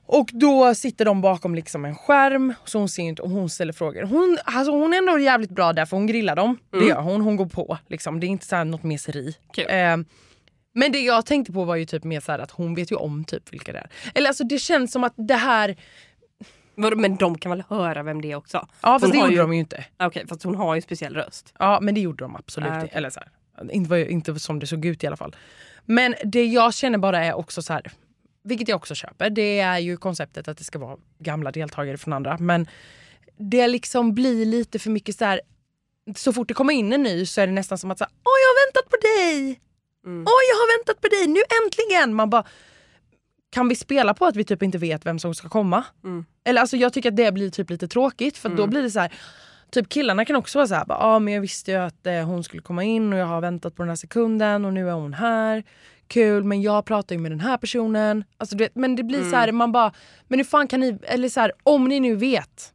Och 0.06 0.30
då 0.32 0.74
sitter 0.74 1.04
de 1.04 1.20
bakom 1.20 1.54
liksom 1.54 1.84
en 1.84 1.94
skärm 1.94 2.54
så 2.64 2.78
hon 2.78 2.88
ser 2.88 3.02
inte 3.02 3.22
och 3.22 3.30
hon 3.30 3.50
ställer 3.50 3.72
frågor. 3.72 4.02
Hon, 4.02 4.38
alltså 4.44 4.72
hon 4.72 4.94
är 4.94 4.98
ändå 4.98 5.18
jävligt 5.18 5.50
bra 5.50 5.72
där 5.72 5.86
för 5.86 5.96
hon 5.96 6.06
grillar 6.06 6.36
dem. 6.36 6.58
Det 6.70 6.84
gör 6.84 7.00
hon, 7.00 7.20
hon 7.20 7.36
går 7.36 7.46
på. 7.46 7.78
Liksom. 7.88 8.20
Det 8.20 8.26
är 8.26 8.28
inte 8.28 8.46
så 8.46 8.56
här 8.56 8.64
något 8.64 8.82
meseri. 8.82 9.36
Kul. 9.54 9.64
Eh, 9.68 9.96
men 10.74 10.92
det 10.92 11.00
jag 11.00 11.26
tänkte 11.26 11.52
på 11.52 11.64
var 11.64 11.76
ju 11.76 11.84
typ 11.84 12.04
mer 12.04 12.20
så 12.20 12.32
att 12.32 12.50
hon 12.50 12.74
vet 12.74 12.92
ju 12.92 12.96
om 12.96 13.24
typ 13.24 13.52
vilka 13.52 13.72
det 13.72 13.78
är. 13.78 13.90
Eller 14.14 14.28
alltså 14.28 14.44
det 14.44 14.58
känns 14.58 14.92
som 14.92 15.04
att 15.04 15.14
det 15.16 15.34
här, 15.34 15.76
Men 16.96 17.16
de 17.16 17.38
kan 17.38 17.50
väl 17.50 17.62
höra 17.68 18.02
vem 18.02 18.20
det 18.20 18.32
är 18.32 18.36
också? 18.36 18.56
ja 18.80 18.88
fast 18.98 19.04
Hon 19.04 19.10
det 19.12 19.18
gjorde 19.18 19.32
ju- 19.32 19.38
de 19.38 19.52
ju 19.52 19.58
inte. 19.60 19.84
Okej, 19.98 20.24
fast 20.28 20.42
hon 20.42 20.54
har 20.54 20.74
ju 20.74 20.80
speciell 20.80 21.14
röst. 21.14 21.54
Ja 21.58 21.78
men 21.82 21.94
det 21.94 22.00
gjorde 22.00 22.24
de 22.24 22.36
absolut 22.36 22.70
Ah, 22.70 22.78
okej. 22.78 22.90
Eller 22.92 23.10
så 23.10 23.20
här, 23.20 23.72
inte, 23.72 23.96
inte 24.12 24.38
som 24.38 24.58
det 24.58 24.66
såg 24.66 24.84
ut 24.84 25.04
i 25.04 25.06
alla 25.06 25.16
fall. 25.16 25.36
Men 25.84 26.14
det 26.24 26.44
jag 26.44 26.74
känner 26.74 26.98
bara 26.98 27.24
är 27.24 27.34
också 27.34 27.62
så 27.62 27.72
här, 27.72 27.92
vilket 28.44 28.68
jag 28.68 28.76
också 28.76 28.94
köper, 28.94 29.30
det 29.30 29.60
är 29.60 29.78
ju 29.78 29.96
konceptet 29.96 30.48
att 30.48 30.58
det 30.58 30.64
ska 30.64 30.78
vara 30.78 30.96
gamla 31.18 31.50
deltagare 31.52 31.96
från 31.98 32.12
andra. 32.12 32.36
Men 32.38 32.66
det 33.38 33.68
liksom 33.68 34.14
blir 34.14 34.46
lite 34.46 34.78
för 34.78 34.90
mycket 34.90 35.16
så 35.16 35.24
här. 35.24 35.40
Så 36.16 36.32
fort 36.32 36.48
det 36.48 36.54
kommer 36.54 36.72
in 36.72 36.92
en 36.92 37.02
ny 37.02 37.26
så 37.26 37.40
är 37.40 37.46
det 37.46 37.52
nästan 37.52 37.78
som 37.78 37.90
att 37.90 37.98
så 37.98 38.04
här, 38.04 38.12
åh 38.24 38.32
jag 38.42 38.48
har 38.48 38.66
väntat 38.66 38.90
på 38.90 38.96
dig! 39.02 39.60
Mm. 40.06 40.22
Åh 40.26 40.40
jag 40.50 40.56
har 40.56 40.78
väntat 40.78 41.00
på 41.00 41.08
dig, 41.08 41.26
nu 41.26 41.40
äntligen! 41.64 42.14
Man 42.14 42.30
bara, 42.30 42.44
kan 43.50 43.68
vi 43.68 43.74
spela 43.74 44.14
på 44.14 44.26
att 44.26 44.36
vi 44.36 44.44
typ 44.44 44.62
inte 44.62 44.78
vet 44.78 45.06
vem 45.06 45.18
som 45.18 45.34
ska 45.34 45.48
komma? 45.48 45.84
Mm. 46.04 46.24
Eller 46.44 46.60
alltså 46.60 46.76
jag 46.76 46.92
tycker 46.92 47.08
att 47.08 47.16
det 47.16 47.32
blir 47.32 47.50
typ 47.50 47.70
lite 47.70 47.88
tråkigt 47.88 48.36
för 48.38 48.48
då 48.48 48.66
blir 48.66 48.82
det 48.82 48.90
så 48.90 49.00
här. 49.00 49.12
Typ 49.70 49.88
killarna 49.88 50.24
kan 50.24 50.36
också 50.36 50.58
vara 50.58 50.66
så 50.68 50.74
här, 50.74 50.84
ja 50.88 50.96
ah, 50.98 51.18
men 51.18 51.34
jag 51.34 51.40
visste 51.40 51.70
ju 51.70 51.76
att 51.76 52.06
eh, 52.06 52.24
hon 52.24 52.44
skulle 52.44 52.62
komma 52.62 52.84
in 52.84 53.12
och 53.12 53.18
jag 53.18 53.26
har 53.26 53.40
väntat 53.40 53.74
på 53.74 53.82
den 53.82 53.88
här 53.88 53.96
sekunden 53.96 54.64
och 54.64 54.72
nu 54.72 54.88
är 54.88 54.92
hon 54.92 55.14
här. 55.14 55.64
Kul 56.06 56.44
men 56.44 56.62
jag 56.62 56.84
pratar 56.84 57.14
ju 57.14 57.20
med 57.20 57.32
den 57.32 57.40
här 57.40 57.56
personen. 57.56 58.24
Alltså, 58.36 58.56
du 58.56 58.64
vet, 58.64 58.74
men 58.74 58.96
det 58.96 59.02
blir 59.02 59.30
så 59.30 59.36
här, 59.36 59.52
man 59.52 59.72
bara, 59.72 59.92
men 60.28 60.38
hur 60.38 60.44
fan 60.44 60.68
kan 60.68 60.80
ni, 60.80 60.98
eller 61.02 61.28
så 61.28 61.40
här, 61.40 61.52
om 61.62 61.88
ni 61.88 62.00
nu 62.00 62.14
vet. 62.14 62.72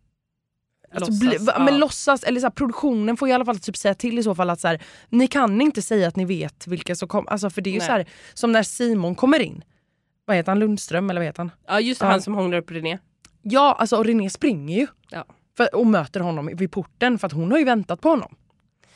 Alltså, 0.96 1.12
Låtsas, 1.12 1.20
bli, 1.20 1.46
va- 1.46 1.60
men 1.60 1.74
ja. 1.74 1.80
låtsas, 1.80 2.24
eller 2.24 2.40
så 2.40 2.46
här, 2.46 2.52
produktionen 2.52 3.18
får 3.18 3.30
i 3.30 3.32
alla 3.32 3.46
fall 3.46 3.60
typ 3.60 3.78
säga 3.78 3.94
till 3.94 4.20
i 4.20 4.24
så 4.24 4.36
fall 4.36 4.50
att 4.50 4.60
så 4.60 4.68
här, 4.68 4.82
ni 5.10 5.28
kan 5.28 5.62
inte 5.62 5.82
säga 5.82 6.08
att 6.08 6.16
ni 6.16 6.26
vet 6.26 6.68
vilka 6.68 6.96
som 6.96 7.08
kommer. 7.08 7.32
Alltså, 7.32 7.50
för 7.50 7.62
det 7.62 7.70
är 7.70 7.72
ju 7.72 7.80
Nej. 7.80 7.88
så 7.88 7.92
här, 7.92 8.06
som 8.34 8.52
när 8.52 8.64
Simon 8.64 9.16
kommer 9.16 9.40
in. 9.40 9.64
Vad 10.26 10.36
heter 10.36 10.52
han? 10.52 10.60
Lundström 10.60 11.10
eller 11.10 11.22
vad 11.22 11.26
heter 11.26 11.40
han? 11.40 11.52
Ja 11.68 11.80
just 11.80 12.02
det, 12.02 12.08
han 12.08 12.22
som 12.22 12.34
hånglar 12.36 12.58
upp 12.58 12.72
René. 12.72 13.00
Ja, 13.42 13.76
alltså 13.80 13.98
och 13.98 14.06
René 14.06 14.30
springer 14.30 14.78
ju. 14.80 14.88
Ja. 15.10 15.26
För, 15.58 15.76
och 15.76 15.88
möter 15.88 16.20
honom 16.20 16.50
vid 16.54 16.72
porten 16.72 17.20
för 17.20 17.28
att 17.28 17.34
hon 17.34 17.52
har 17.52 17.60
ju 17.60 17.66
väntat 17.66 18.02
på 18.02 18.10
honom. 18.10 18.36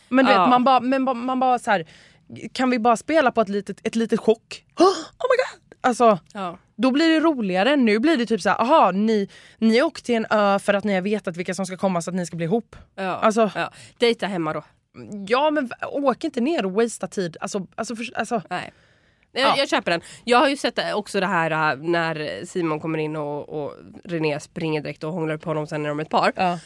Men 0.09 0.25
du 0.25 0.31
Ja. 0.31 0.41
vet, 0.41 0.49
man 0.49 0.63
bara, 0.63 0.79
men 0.79 1.05
ba- 1.05 1.13
man 1.13 1.39
bara 1.39 1.59
så 1.59 1.71
här, 1.71 1.85
kan 2.51 2.69
vi 2.69 2.79
bara 2.79 2.97
spela 2.97 3.31
på 3.31 3.41
ett 3.41 3.49
litet, 3.49 3.87
ett 3.87 3.95
litet 3.95 4.19
chock? 4.19 4.65
Oh 4.79 4.85
my 5.29 5.37
god! 5.37 5.73
Alltså, 5.81 6.19
Ja. 6.33 6.57
då 6.75 6.91
blir 6.91 7.09
det 7.09 7.19
roligare. 7.19 7.75
Nu 7.75 7.99
blir 7.99 8.17
det 8.17 8.25
typ 8.25 8.41
så 8.41 8.49
här, 8.49 8.61
aha, 8.61 8.91
ni, 8.91 9.29
ni 9.57 9.81
åker 9.81 10.03
till 10.03 10.15
en 10.15 10.25
ö 10.29 10.59
för 10.59 10.73
att 10.73 10.83
ni 10.83 10.93
har 10.93 11.01
vetat 11.01 11.37
vilka 11.37 11.53
som 11.53 11.65
ska 11.65 11.77
komma 11.77 12.01
så 12.01 12.09
att 12.11 12.15
ni 12.15 12.25
ska 12.25 12.37
bli 12.37 12.45
ihop. 12.45 12.75
Ja. 12.95 13.03
Alltså- 13.03 13.51
ja. 13.55 13.71
Dejta 13.97 14.27
hemma 14.27 14.53
då. 14.53 14.63
Ja 15.27 15.51
men 15.51 15.69
åk 15.91 16.23
inte 16.23 16.41
ner 16.41 16.65
och 16.65 16.71
wastea 16.71 17.07
tid. 17.09 17.37
Alltså, 17.41 17.67
alltså, 17.75 17.95
för, 17.95 18.05
alltså, 18.17 18.41
Nej. 18.49 18.71
Jag, 19.31 19.41
Ja. 19.43 19.55
jag 19.57 19.69
köper 19.69 19.91
den. 19.91 20.01
Jag 20.23 20.37
har 20.37 20.49
ju 20.49 20.57
sett 20.57 20.79
också 20.93 21.19
det 21.19 21.25
här 21.25 21.73
äh, 21.73 21.79
när 21.83 22.45
Simon 22.45 22.79
kommer 22.79 22.97
in 22.99 23.15
och, 23.15 23.49
och 23.49 23.73
René 24.03 24.39
springer 24.39 24.81
direkt 24.81 25.03
och 25.03 25.11
hånglar 25.13 25.37
på 25.37 25.49
honom 25.49 25.67
sen 25.67 25.85
är 25.85 25.89
de 25.89 25.99
ett 25.99 26.09
par. 26.09 26.31
ja. 26.35 26.59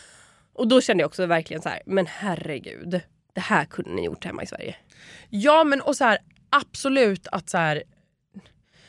Och 0.54 0.68
då 0.68 0.82
kände 0.82 1.02
jag 1.02 1.08
också 1.08 1.26
verkligen 1.26 1.62
så 1.62 1.70
här, 1.70 1.82
men 1.86 2.06
herregud. 2.06 3.02
Det 3.34 3.42
här 3.42 3.66
kunde 3.66 3.92
ni 3.92 4.06
gjort 4.06 4.26
hemma 4.26 4.44
i 4.44 4.48
Sverige. 4.48 4.76
Ja 5.30 5.64
men 5.64 5.82
och 5.82 5.96
så 5.96 6.04
här, 6.04 6.18
absolut 6.50 7.28
att 7.28 7.50
så 7.50 7.58
här. 7.58 7.84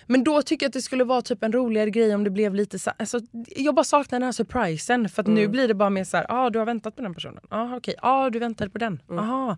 Men 0.06 0.24
då 0.24 0.42
tycker 0.42 0.64
jag 0.64 0.68
att 0.68 0.72
det 0.72 0.82
skulle 0.82 1.04
vara 1.04 1.22
typ 1.22 1.42
en 1.42 1.52
roligare 1.52 1.90
grej 1.90 2.14
om 2.14 2.24
det 2.24 2.30
blev 2.30 2.54
lite 2.54 2.78
så 2.78 2.90
alltså, 2.98 3.20
Jag 3.46 3.74
bara 3.74 3.84
saknar 3.84 4.18
den 4.20 4.26
här 4.26 4.32
surprisen 4.32 5.08
för 5.08 5.22
att 5.22 5.26
nu 5.28 5.48
blir 5.48 5.68
det 5.68 5.74
bara 5.74 5.90
mer 5.90 6.04
så 6.04 6.16
här, 6.16 6.26
ah, 6.28 6.50
du 6.50 6.58
har 6.58 6.66
väntat 6.66 6.96
på 6.96 7.02
den 7.02 7.14
personen. 7.14 7.40
Ah, 7.48 7.76
okej, 7.76 7.94
ah, 8.02 8.30
du 8.30 8.38
väntade 8.38 8.70
på 8.70 8.78
den. 8.78 9.02
Aha. 9.10 9.56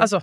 Alltså, 0.00 0.22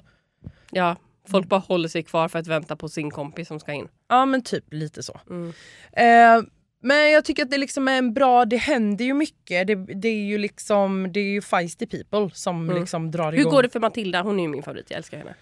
Ja, 0.71 0.95
folk 1.27 1.47
bara 1.47 1.59
håller 1.59 1.89
sig 1.89 2.03
kvar 2.03 2.27
för 2.27 2.39
att 2.39 2.47
vänta 2.47 2.75
på 2.75 2.89
sin 2.89 3.11
kompis 3.11 3.47
som 3.47 3.59
ska 3.59 3.71
in. 3.71 3.87
ja 4.09 4.25
men 4.25 4.41
typ 4.43 4.73
lite 4.73 5.03
så. 5.03 5.19
Mm. 5.29 5.53
Eh, 5.93 6.47
men 6.83 7.11
jag 7.11 7.25
tycker 7.25 7.43
att 7.43 7.51
det 7.51 7.57
liksom 7.57 7.87
är 7.87 7.97
en 7.97 8.13
bra, 8.13 8.45
det 8.45 8.57
händer 8.57 9.05
ju 9.05 9.13
mycket. 9.13 9.67
Det, 9.67 9.75
det 9.75 10.07
är 10.07 10.25
ju 10.25 10.37
liksom, 10.37 11.11
det 11.13 11.19
är 11.19 11.31
ju 11.31 11.41
feisty 11.41 11.85
people 11.85 12.29
som 12.33 12.69
liksom 12.69 13.11
drar 13.11 13.31
Hur 13.31 13.39
igång. 13.39 13.51
går 13.51 13.63
det 13.63 13.69
för 13.69 13.79
Matilda? 13.79 14.21
Hon 14.21 14.39
är 14.39 14.43
ju 14.43 14.49
min 14.49 14.63
favorit, 14.63 14.85
jag 14.89 14.97
älskar 14.97 15.17
henne. 15.17 15.33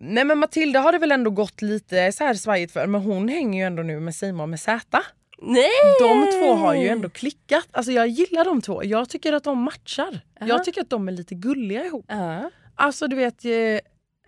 Nej 0.00 0.24
men 0.24 0.38
Matilda 0.38 0.80
har 0.80 0.92
det 0.92 0.98
väl 0.98 1.12
ändå 1.12 1.30
gått 1.30 1.62
lite 1.62 2.12
så 2.12 2.24
här 2.24 2.34
svajigt 2.34 2.72
för 2.72 2.86
men 2.86 3.00
hon 3.00 3.28
hänger 3.28 3.58
ju 3.60 3.66
ändå 3.66 3.82
nu 3.82 4.00
med 4.00 4.14
Simon 4.14 4.50
med 4.50 4.60
Z. 4.60 5.02
Nej! 5.42 5.68
De 6.00 6.26
två 6.32 6.54
har 6.54 6.74
ju 6.74 6.88
ändå 6.88 7.08
klickat. 7.08 7.68
Alltså 7.70 7.92
jag 7.92 8.08
gillar 8.08 8.44
de 8.44 8.62
två. 8.62 8.84
Jag 8.84 9.08
tycker 9.08 9.32
att 9.32 9.44
de 9.44 9.58
matchar. 9.58 10.20
Aha. 10.40 10.48
Jag 10.48 10.64
tycker 10.64 10.80
att 10.80 10.90
de 10.90 11.08
är 11.08 11.12
lite 11.12 11.34
gulliga 11.34 11.84
ihop. 11.84 12.04
Ja. 12.08 12.50
Alltså 12.74 13.06
du 13.08 13.16
vet, 13.16 13.44
eh, 13.44 13.50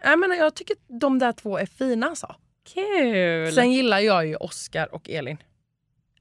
jag, 0.02 0.18
menar, 0.18 0.36
jag 0.36 0.54
tycker 0.54 0.76
de 1.00 1.18
där 1.18 1.32
två 1.32 1.58
är 1.58 1.66
fina 1.66 2.06
alltså. 2.06 2.34
Kul! 2.74 3.52
Sen 3.52 3.72
gillar 3.72 3.98
jag 3.98 4.26
ju 4.26 4.36
Oscar 4.36 4.94
och 4.94 5.10
Elin. 5.10 5.36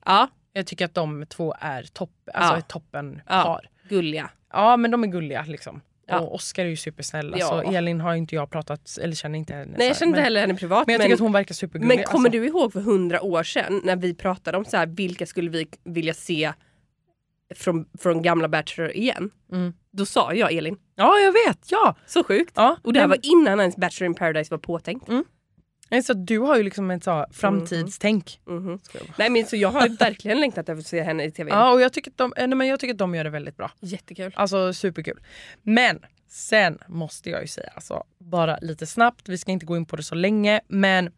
Ja, 0.05 0.27
Jag 0.53 0.67
tycker 0.67 0.85
att 0.85 0.93
de 0.93 1.25
två 1.25 1.55
är 1.59 1.83
topp, 1.83 2.11
alltså 2.33 2.53
Ja. 2.53 2.57
ett 2.59 2.67
toppen 2.67 3.21
Ja. 3.27 3.43
par. 3.43 3.69
gulliga. 3.89 4.29
Ja 4.53 4.77
men 4.77 4.91
de 4.91 5.03
är 5.03 5.07
gulliga 5.07 5.45
liksom. 5.47 5.81
Ja. 6.07 6.19
Och 6.19 6.35
Oscar 6.35 6.65
är 6.65 6.69
ju 6.69 6.75
supersnäll. 6.77 7.35
Ja. 7.37 7.53
Alltså, 7.53 7.71
Elin 7.73 8.01
har 8.01 8.15
inte 8.15 8.35
jag 8.35 8.49
pratat, 8.49 8.97
eller 9.01 9.15
känner 9.15 9.39
inte 9.39 9.53
henne. 9.53 9.75
Nej 9.77 9.87
jag 9.87 9.97
känner 9.97 10.07
inte 10.09 10.17
men, 10.17 10.23
heller 10.23 10.41
henne 10.41 10.55
privat. 10.55 10.87
Men 10.87 10.93
jag 10.93 11.01
tycker 11.01 11.13
att 11.13 11.19
hon 11.19 11.31
verkar 11.31 11.55
supergullig. 11.55 11.95
men 11.97 12.05
kommer 12.05 12.29
alltså. 12.29 12.39
du 12.41 12.47
ihåg 12.47 12.73
för 12.73 12.81
hundra 12.81 13.21
år 13.21 13.43
sedan 13.43 13.81
när 13.83 13.95
vi 13.95 14.13
pratade 14.13 14.57
om 14.57 14.65
så 14.65 14.77
här, 14.77 14.87
vilka 14.87 15.25
skulle 15.25 15.49
vi 15.49 15.67
vilja 15.83 16.13
se 16.13 16.53
från, 17.55 17.85
från 17.99 18.21
gamla 18.21 18.47
Bachelor 18.47 18.91
igen? 18.91 19.31
Mm. 19.51 19.73
Då 19.99 20.05
sa 20.05 20.33
jag 20.33 20.51
Elin. 20.53 20.77
Ja 20.95 21.19
jag 21.19 21.31
vet, 21.31 21.71
ja! 21.71 21.95
Så 22.05 22.23
sjukt. 22.23 22.53
ja 22.55 22.77
Och 22.83 22.93
det 22.93 22.99
här 22.99 23.07
var 23.07 23.17
innan 23.21 23.59
ens 23.59 23.75
Bachelor 23.75 24.05
in 24.05 24.15
paradise 24.15 24.51
var 24.51 24.57
påtänkt. 24.57 25.07
Nej, 25.91 26.03
Så 26.03 26.13
du 26.13 26.39
har 26.39 26.57
ju 26.57 26.63
liksom 26.63 26.91
ett 26.91 27.03
så 27.03 27.25
framtidstänk. 27.31 28.39
Mhm. 28.47 28.79
Nej 29.17 29.29
men 29.29 29.45
så 29.45 29.55
jag 29.55 29.69
har 29.69 29.89
verkligen 29.99 30.39
längtat 30.39 30.69
efter 30.69 30.79
att 30.79 30.88
se 30.88 31.01
henne 31.01 31.23
i 31.23 31.31
tv. 31.31 31.51
Ja, 31.51 31.71
och 31.73 31.81
jag 31.81 31.93
tycker, 31.93 32.12
att 32.12 32.17
de, 32.17 32.33
eh, 32.38 32.47
nej, 32.47 32.55
men 32.57 32.67
jag 32.67 32.79
tycker 32.79 32.93
att 32.93 32.97
de 32.97 33.15
gör 33.15 33.23
det 33.23 33.29
väldigt 33.29 33.57
bra. 33.57 33.71
Jättekul. 33.79 34.33
Alltså 34.35 34.73
superkul. 34.73 35.19
Men 35.63 35.99
sen 36.29 36.79
måste 36.88 37.29
jag 37.29 37.41
ju 37.41 37.47
säga, 37.47 37.69
alltså, 37.75 38.03
bara 38.19 38.57
lite 38.62 38.85
snabbt, 38.85 39.29
vi 39.29 39.38
ska 39.38 39.51
inte 39.51 39.65
gå 39.65 39.77
in 39.77 39.85
på 39.85 39.95
det 39.95 40.03
så 40.03 40.15
länge, 40.15 40.62
men 40.67 41.12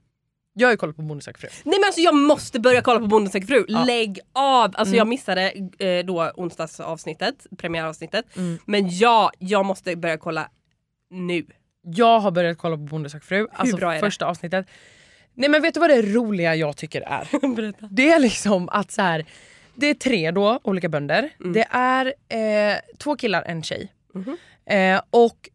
jag 0.54 0.68
har 0.68 0.72
ju 0.74 0.78
kollat 0.78 0.96
på 0.96 1.02
Bonde 1.02 1.24
fru. 1.24 1.48
Nej 1.64 1.80
men 1.80 1.84
alltså 1.88 2.02
jag 2.02 2.16
måste 2.16 2.60
börja 2.60 2.82
kolla 2.82 3.00
på 3.00 3.08
Bonde 3.08 3.42
fru. 3.42 3.66
Ja. 3.68 3.84
Lägg 3.86 4.20
av! 4.34 4.64
Alltså 4.64 4.82
Mm. 4.82 4.98
jag 4.98 5.08
missade 5.08 5.52
eh, 5.80 6.06
då 6.06 6.32
onsdagsavsnittet, 6.36 7.48
premiäravsnittet. 7.58 8.26
Mm. 8.38 8.58
Men 8.66 8.90
ja, 8.98 9.32
jag 9.40 9.66
måste 9.66 9.96
börja 9.96 10.18
kolla 10.18 10.50
nu. 11.10 11.46
Jag 11.84 12.20
har 12.20 12.32
börjat 12.32 12.58
kolla 12.58 12.76
på 12.78 12.84
Bonde 12.84 13.10
fru, 13.10 13.48
alltså 13.54 13.78
bra 13.78 13.92
är 13.92 13.96
det? 13.96 14.00
första 14.00 14.26
avsnittet. 14.26 14.66
Nej 15.34 15.50
men 15.50 15.62
vet 15.62 15.74
du 15.74 15.80
vad 15.80 15.90
det 15.90 16.02
roliga 16.02 16.56
jag 16.56 16.78
tycker 16.78 17.02
är? 17.02 17.48
Berätta. 17.56 17.88
Det 17.92 18.12
är 18.12 18.20
liksom 18.20 18.70
att 18.70 18.92
så 18.92 19.02
här, 19.02 19.26
det 19.76 19.88
är 19.88 19.94
tre 19.94 20.32
då 20.32 20.60
olika 20.64 20.90
bönder. 20.90 21.30
Mm. 21.40 21.54
Det 21.54 21.68
är 21.72 22.06
eh, 22.30 22.78
två 22.98 23.16
killar, 23.16 23.44
en 23.44 23.64
tjej. 23.64 23.92
Mhm. 24.14 24.38
Eh, 24.66 25.02
och 25.10 25.50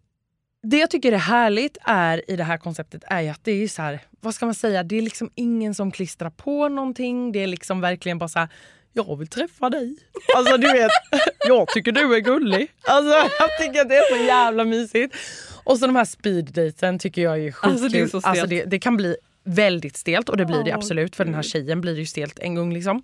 det 0.71 0.79
jag 0.79 0.91
tycker 0.91 1.13
är 1.13 1.17
härligt 1.17 1.79
är 1.85 2.31
i 2.31 2.37
det 2.37 2.45
här 2.45 2.59
konceptet 2.59 3.05
är 3.07 3.21
ju 3.21 3.29
att 3.29 3.45
det 3.45 3.53
är 3.53 3.69
så 3.69 3.83
här, 3.83 4.01
vad 4.21 4.35
ska 4.35 4.47
man 4.47 4.55
säga, 4.55 4.83
det 4.83 4.99
är 4.99 5.03
liksom 5.03 5.31
ingen 5.35 5.75
som 5.75 5.91
klistrar 5.91 6.31
på 6.31 6.69
någonting. 6.69 7.33
Det 7.33 7.43
är 7.43 7.47
liksom 7.47 7.81
verkligen 7.81 8.19
bara 8.19 8.29
så 8.29 8.39
här, 8.39 8.49
jag 8.93 9.17
vill 9.19 9.29
träffa 9.29 9.71
dig. 9.71 9.97
Alltså 10.37 10.57
du 10.57 10.73
vet, 10.73 10.91
jag 11.47 11.69
tycker 11.69 11.93
du 11.93 12.15
är 12.15 12.21
gullig. 12.21 12.73
Alltså 12.83 13.13
jag 13.39 13.59
tycker 13.61 13.81
att 13.81 13.89
det 13.89 13.97
är 13.97 14.19
så 14.19 14.25
jävla 14.25 14.65
mysigt. 14.65 15.17
Och 15.65 15.79
så 15.79 15.87
de 15.87 15.97
här 15.97 16.05
speeddaten 16.05 16.99
tycker 16.99 17.23
jag 17.23 17.39
är 17.39 17.53
skitkul. 17.53 17.71
Alltså, 17.71 17.89
det 17.89 18.01
är 18.01 18.07
så 18.07 18.21
stelt. 18.21 18.27
Alltså, 18.27 18.47
det, 18.47 18.65
det 18.65 18.79
kan 18.79 18.97
bli 18.97 19.17
väldigt 19.45 19.97
stelt 19.97 20.29
och 20.29 20.37
det 20.37 20.45
blir 20.45 20.65
det 20.65 20.73
absolut 20.73 21.17
för 21.17 21.25
den 21.25 21.35
här 21.35 21.43
tjejen 21.43 21.81
blir 21.81 21.93
det 21.93 22.01
ju 22.01 22.07
stelt 22.07 22.39
en 22.39 22.55
gång 22.55 22.73
liksom. 22.75 23.03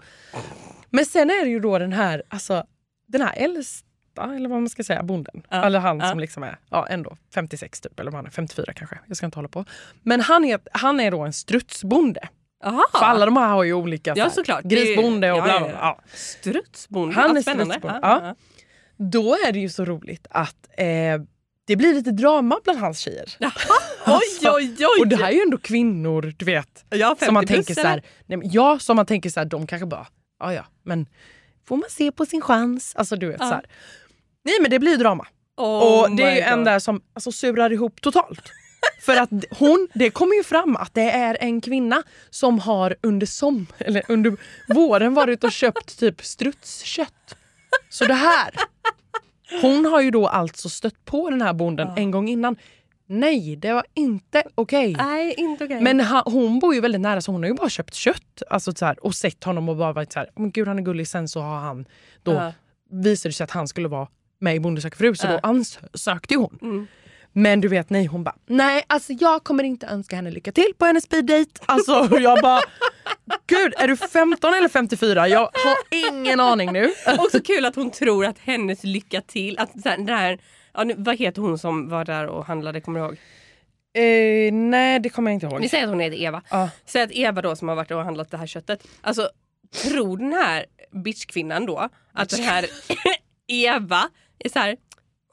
Men 0.90 1.06
sen 1.06 1.30
är 1.30 1.44
det 1.44 1.50
ju 1.50 1.60
då 1.60 1.78
den 1.78 1.92
här, 1.92 2.22
alltså 2.28 2.64
den 3.06 3.20
här 3.20 3.34
äldsta 3.36 3.91
eller 4.18 4.48
vad 4.48 4.60
man 4.60 4.68
ska 4.68 4.84
säga, 4.84 5.02
bonden. 5.02 5.42
Ja, 5.48 5.64
Eller 5.64 5.78
han 5.78 5.98
ja. 6.00 6.08
som 6.08 6.20
liksom 6.20 6.42
är 6.42 6.58
ja, 6.70 6.86
ändå 6.86 7.16
56 7.34 7.80
typ, 7.80 8.00
eller 8.00 8.12
han 8.12 8.26
är, 8.26 8.30
54 8.30 8.72
kanske. 8.76 8.98
Jag 9.08 9.16
ska 9.16 9.26
inte 9.26 9.38
hålla 9.38 9.48
på. 9.48 9.64
Men 10.02 10.20
han 10.20 10.44
är, 10.44 10.60
han 10.72 11.00
är 11.00 11.10
då 11.10 11.20
en 11.20 11.32
strutsbonde. 11.32 12.28
Aha. 12.64 12.84
För 12.92 13.04
alla 13.04 13.24
de 13.26 13.36
här 13.36 13.48
har 13.48 13.62
ju 13.64 13.72
olika 13.74 14.12
Ja 14.16 14.30
såklart. 14.30 14.64
grisbonde 14.64 15.32
och 15.32 15.42
bla 15.42 15.58
bla. 15.60 15.70
ja. 15.70 16.00
Strutsbonde. 16.14 17.14
Han 17.14 17.36
är 17.36 17.42
spännande. 17.42 17.74
strutsbonde, 17.74 17.98
Ja. 18.02 18.34
Då 18.96 19.32
är 19.34 19.52
det 19.52 19.58
ju 19.58 19.68
så 19.68 19.84
roligt 19.84 20.26
att 20.30 20.68
eh, 20.78 20.86
det 21.66 21.76
blir 21.76 21.94
lite 21.94 22.10
drama 22.10 22.60
bland 22.64 22.78
hans 22.78 22.98
tjejer. 22.98 23.36
Oj 24.06 24.50
oj 24.50 24.76
oj! 24.78 25.00
Och 25.00 25.08
det 25.08 25.16
här 25.16 25.28
är 25.28 25.32
ju 25.32 25.40
ändå 25.40 25.58
kvinnor, 25.58 26.34
du 26.36 26.44
vet. 26.44 26.84
ja, 26.90 27.08
50 27.08 27.24
Som 27.24 27.34
man 27.34 27.46
tänker 27.46 27.74
så 27.74 27.80
här, 27.86 28.02
nej, 28.26 28.38
men 28.38 28.50
ja, 28.50 28.78
som 28.78 28.96
man 28.96 29.06
tänker 29.06 29.30
så 29.30 29.40
här, 29.40 29.44
de 29.44 29.66
kanske 29.66 29.86
bara, 29.86 30.06
ja 30.40 30.52
ja, 30.54 30.64
men 30.82 31.06
får 31.68 31.76
man 31.76 31.90
se 31.90 32.12
på 32.12 32.26
sin 32.26 32.40
chans? 32.40 32.92
Alltså 32.96 33.16
du 33.16 33.26
vet 33.26 33.36
Ja. 33.40 33.46
så 33.48 33.54
här. 33.54 33.66
Nej 34.44 34.54
men 34.60 34.70
det 34.70 34.78
blir 34.78 34.96
drama. 34.96 35.26
Oh 35.56 36.02
och 36.02 36.16
det 36.16 36.22
är 36.22 36.34
ju 36.34 36.40
en 36.40 36.64
där 36.64 36.78
som 36.78 37.00
alltså, 37.14 37.32
surar 37.32 37.72
ihop 37.72 38.00
totalt. 38.00 38.42
För 39.00 39.16
att 39.16 39.30
hon, 39.50 39.88
det 39.94 40.10
kommer 40.10 40.36
ju 40.36 40.44
fram 40.44 40.76
att 40.76 40.94
det 40.94 41.10
är 41.10 41.36
en 41.40 41.60
kvinna 41.60 42.02
som 42.30 42.58
har 42.58 42.96
under, 43.02 43.26
som, 43.26 43.66
eller 43.78 44.02
under 44.08 44.36
våren 44.68 45.14
varit 45.14 45.44
och 45.44 45.52
köpt 45.52 45.98
typ 45.98 46.24
strutskött. 46.24 47.36
Så 47.88 48.04
det 48.04 48.14
här. 48.14 48.50
Hon 49.62 49.84
har 49.84 50.00
ju 50.00 50.10
då 50.10 50.26
alltså 50.28 50.68
stött 50.68 51.04
på 51.04 51.30
den 51.30 51.42
här 51.42 51.52
bonden 51.52 51.88
en 51.96 52.10
gång 52.10 52.28
innan. 52.28 52.56
Nej, 53.06 53.56
det 53.56 53.72
var 53.72 53.84
inte 53.94 54.42
okej. 54.54 54.94
Nej 54.98 55.34
inte 55.36 55.64
okej. 55.64 55.80
Men 55.80 56.00
ha, 56.00 56.22
hon 56.26 56.58
bor 56.58 56.74
ju 56.74 56.80
väldigt 56.80 57.00
nära 57.00 57.20
så 57.20 57.32
hon 57.32 57.42
har 57.42 57.48
ju 57.48 57.54
bara 57.54 57.68
köpt 57.68 57.94
kött 57.94 58.42
alltså, 58.50 58.72
så 58.74 58.86
här, 58.86 59.04
och 59.06 59.14
sett 59.14 59.44
honom 59.44 59.68
och 59.68 59.76
bara 59.76 59.92
varit 59.92 60.12
så 60.12 60.18
här, 60.18 60.30
men 60.36 60.50
gud 60.50 60.68
han 60.68 60.78
är 60.78 60.82
gullig. 60.82 61.08
Sen 61.08 61.28
så 61.28 61.40
har 61.40 61.58
han 61.58 61.84
då 62.22 62.32
Ja. 62.32 62.52
visade 62.90 63.28
det 63.28 63.34
sig 63.34 63.44
att 63.44 63.50
han 63.50 63.68
skulle 63.68 63.88
vara 63.88 64.08
med 64.42 64.56
i 64.56 64.60
Bonde 64.60 64.80
söker 64.80 64.96
fru 64.96 65.14
så 65.14 65.26
då 65.26 65.40
ansökte 65.42 66.34
hon. 66.36 66.58
Mm. 66.62 66.86
Men 67.32 67.60
du 67.60 67.68
vet 67.68 67.90
nej 67.90 68.06
hon 68.06 68.24
bara 68.24 68.36
nej 68.46 68.84
alltså 68.86 69.12
jag 69.12 69.44
kommer 69.44 69.64
inte 69.64 69.86
önska 69.86 70.16
henne 70.16 70.30
lycka 70.30 70.52
till 70.52 70.72
på 70.78 70.84
hennes 70.84 71.04
speeddate. 71.04 71.50
Alltså 71.66 72.08
jag 72.20 72.42
bara 72.42 72.60
gud 73.46 73.74
är 73.78 73.88
du 73.88 73.96
15 73.96 74.54
eller 74.54 74.68
54? 74.68 75.28
Jag 75.28 75.40
har 75.40 76.08
ingen 76.12 76.40
aning 76.40 76.72
nu. 76.72 76.92
Också 77.18 77.40
kul 77.40 77.64
att 77.64 77.76
hon 77.76 77.90
tror 77.90 78.26
att 78.26 78.38
hennes 78.38 78.84
lycka 78.84 79.20
till, 79.20 79.58
att 79.58 79.70
den 79.74 80.08
här, 80.08 80.38
ja, 80.74 80.84
nu, 80.84 80.94
vad 80.98 81.16
heter 81.16 81.42
hon 81.42 81.58
som 81.58 81.88
var 81.88 82.04
där 82.04 82.26
och 82.26 82.46
handlade, 82.46 82.80
kommer 82.80 83.00
du 83.00 83.06
ihåg? 83.06 83.18
Eh, 83.94 84.52
nej 84.52 85.00
det 85.00 85.08
kommer 85.08 85.30
jag 85.30 85.36
inte 85.36 85.46
Vi 85.46 85.52
ihåg. 85.52 85.70
säger 85.70 85.84
att 85.84 85.90
hon 85.90 86.00
heter 86.00 86.16
Eva. 86.16 86.42
Ja. 86.50 86.70
Säg 86.86 87.02
att 87.02 87.12
Eva 87.12 87.42
då 87.42 87.56
som 87.56 87.68
har 87.68 87.74
varit 87.76 87.90
och 87.90 88.04
handlat 88.04 88.30
det 88.30 88.36
här 88.36 88.46
köttet. 88.46 88.86
Alltså 89.00 89.30
tror 89.82 90.16
den 90.16 90.32
här 90.32 90.66
bitchkvinnan 91.04 91.66
då 91.66 91.88
att 92.12 92.28
den 92.28 92.42
här 92.44 92.66
Eva 93.46 94.08
är 94.44 94.48
så 94.48 94.58
här, 94.58 94.76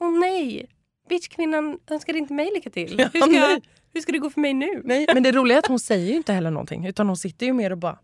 åh 0.00 0.18
nej, 0.18 0.66
bitchkvinnan 1.08 1.78
önskar 1.90 2.16
inte 2.16 2.32
mig 2.32 2.50
lycka 2.54 2.70
till. 2.70 2.98
Hur 3.12 3.20
ska, 3.20 3.26
nej. 3.26 3.36
jag, 3.36 3.60
hur 3.94 4.00
ska 4.00 4.12
det 4.12 4.18
gå 4.18 4.30
för 4.30 4.40
mig 4.40 4.54
nu? 4.54 4.82
Nej, 4.84 5.06
men 5.14 5.22
det 5.22 5.32
roliga 5.32 5.56
är 5.56 5.58
att 5.58 5.66
hon 5.66 5.78
säger 5.78 6.06
ju 6.10 6.16
inte 6.16 6.32
heller 6.32 6.50
någonting 6.50 6.86
utan 6.86 7.06
hon 7.06 7.16
sitter 7.16 7.46
ju 7.46 7.52
mer 7.52 7.70
och 7.72 7.78
bara 7.78 7.98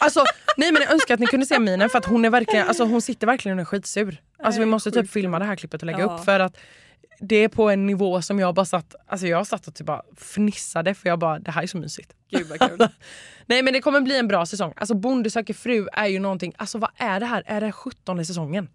Alltså, 0.00 0.24
nej 0.56 0.72
men 0.72 0.82
jag 0.82 0.92
önskar 0.92 1.14
att 1.14 1.20
ni 1.20 1.26
kunde 1.26 1.46
se 1.46 1.58
minen 1.58 1.90
för 1.90 1.98
att 1.98 2.04
hon 2.04 2.24
är 2.24 2.30
verkligen, 2.30 2.68
alltså 2.68 2.84
hon 2.84 3.02
sitter 3.02 3.26
verkligen 3.26 3.58
och 3.58 3.62
är 3.62 3.64
skitsur. 3.64 4.22
Alltså 4.38 4.60
vi 4.60 4.66
måste 4.66 4.90
typ 4.90 5.10
filma 5.10 5.38
det 5.38 5.44
här 5.44 5.56
klippet 5.56 5.82
och 5.82 5.86
lägga 5.86 5.98
Ja. 5.98 6.04
upp 6.18 6.24
för 6.24 6.40
att 6.40 6.56
det 7.20 7.36
är 7.36 7.48
på 7.48 7.70
en 7.70 7.86
nivå 7.86 8.22
som 8.22 8.38
jag 8.38 8.54
bara 8.54 8.64
satt, 8.66 8.94
alltså 9.06 9.26
jag 9.26 9.46
satt 9.46 9.66
och 9.68 9.74
typ 9.74 9.86
bara 9.86 10.02
fnissade 10.16 10.94
för 10.94 11.08
jag 11.08 11.18
bara, 11.18 11.38
det 11.38 11.50
här 11.50 11.62
är 11.62 11.66
så 11.66 11.78
mysigt. 11.78 12.12
Gud 12.30 12.46
vad 12.46 12.60
kul. 12.70 12.88
Nej 13.46 13.62
men 13.62 13.72
det 13.72 13.80
kommer 13.80 14.00
bli 14.00 14.18
en 14.18 14.28
bra 14.28 14.46
säsong. 14.46 14.72
Alltså 14.76 14.94
Bonde 14.94 15.30
söker 15.30 15.54
fru 15.54 15.86
är 15.92 16.06
ju 16.06 16.18
någonting, 16.18 16.52
alltså 16.56 16.78
vad 16.78 16.90
är 16.96 17.20
det 17.20 17.26
här? 17.26 17.42
Är 17.46 17.60
det 17.60 17.72
17 17.72 18.24
säsongen? 18.26 18.68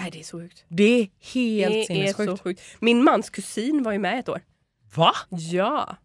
Nej 0.00 0.10
det 0.10 0.20
är 0.20 0.24
så 0.24 0.38
sjukt. 0.38 0.64
Det 0.68 1.00
är 1.00 1.08
helt 1.34 1.72
det 1.74 1.80
är 1.82 1.84
sinnessjukt. 1.86 2.30
så 2.30 2.36
sjukt. 2.44 2.60
Min 2.80 3.04
mans 3.04 3.30
kusin 3.30 3.82
var 3.82 3.92
ju 3.92 3.98
med 3.98 4.18
ett 4.18 4.28
år. 4.28 4.40
Va? 4.94 5.12
Ja. 5.28 5.96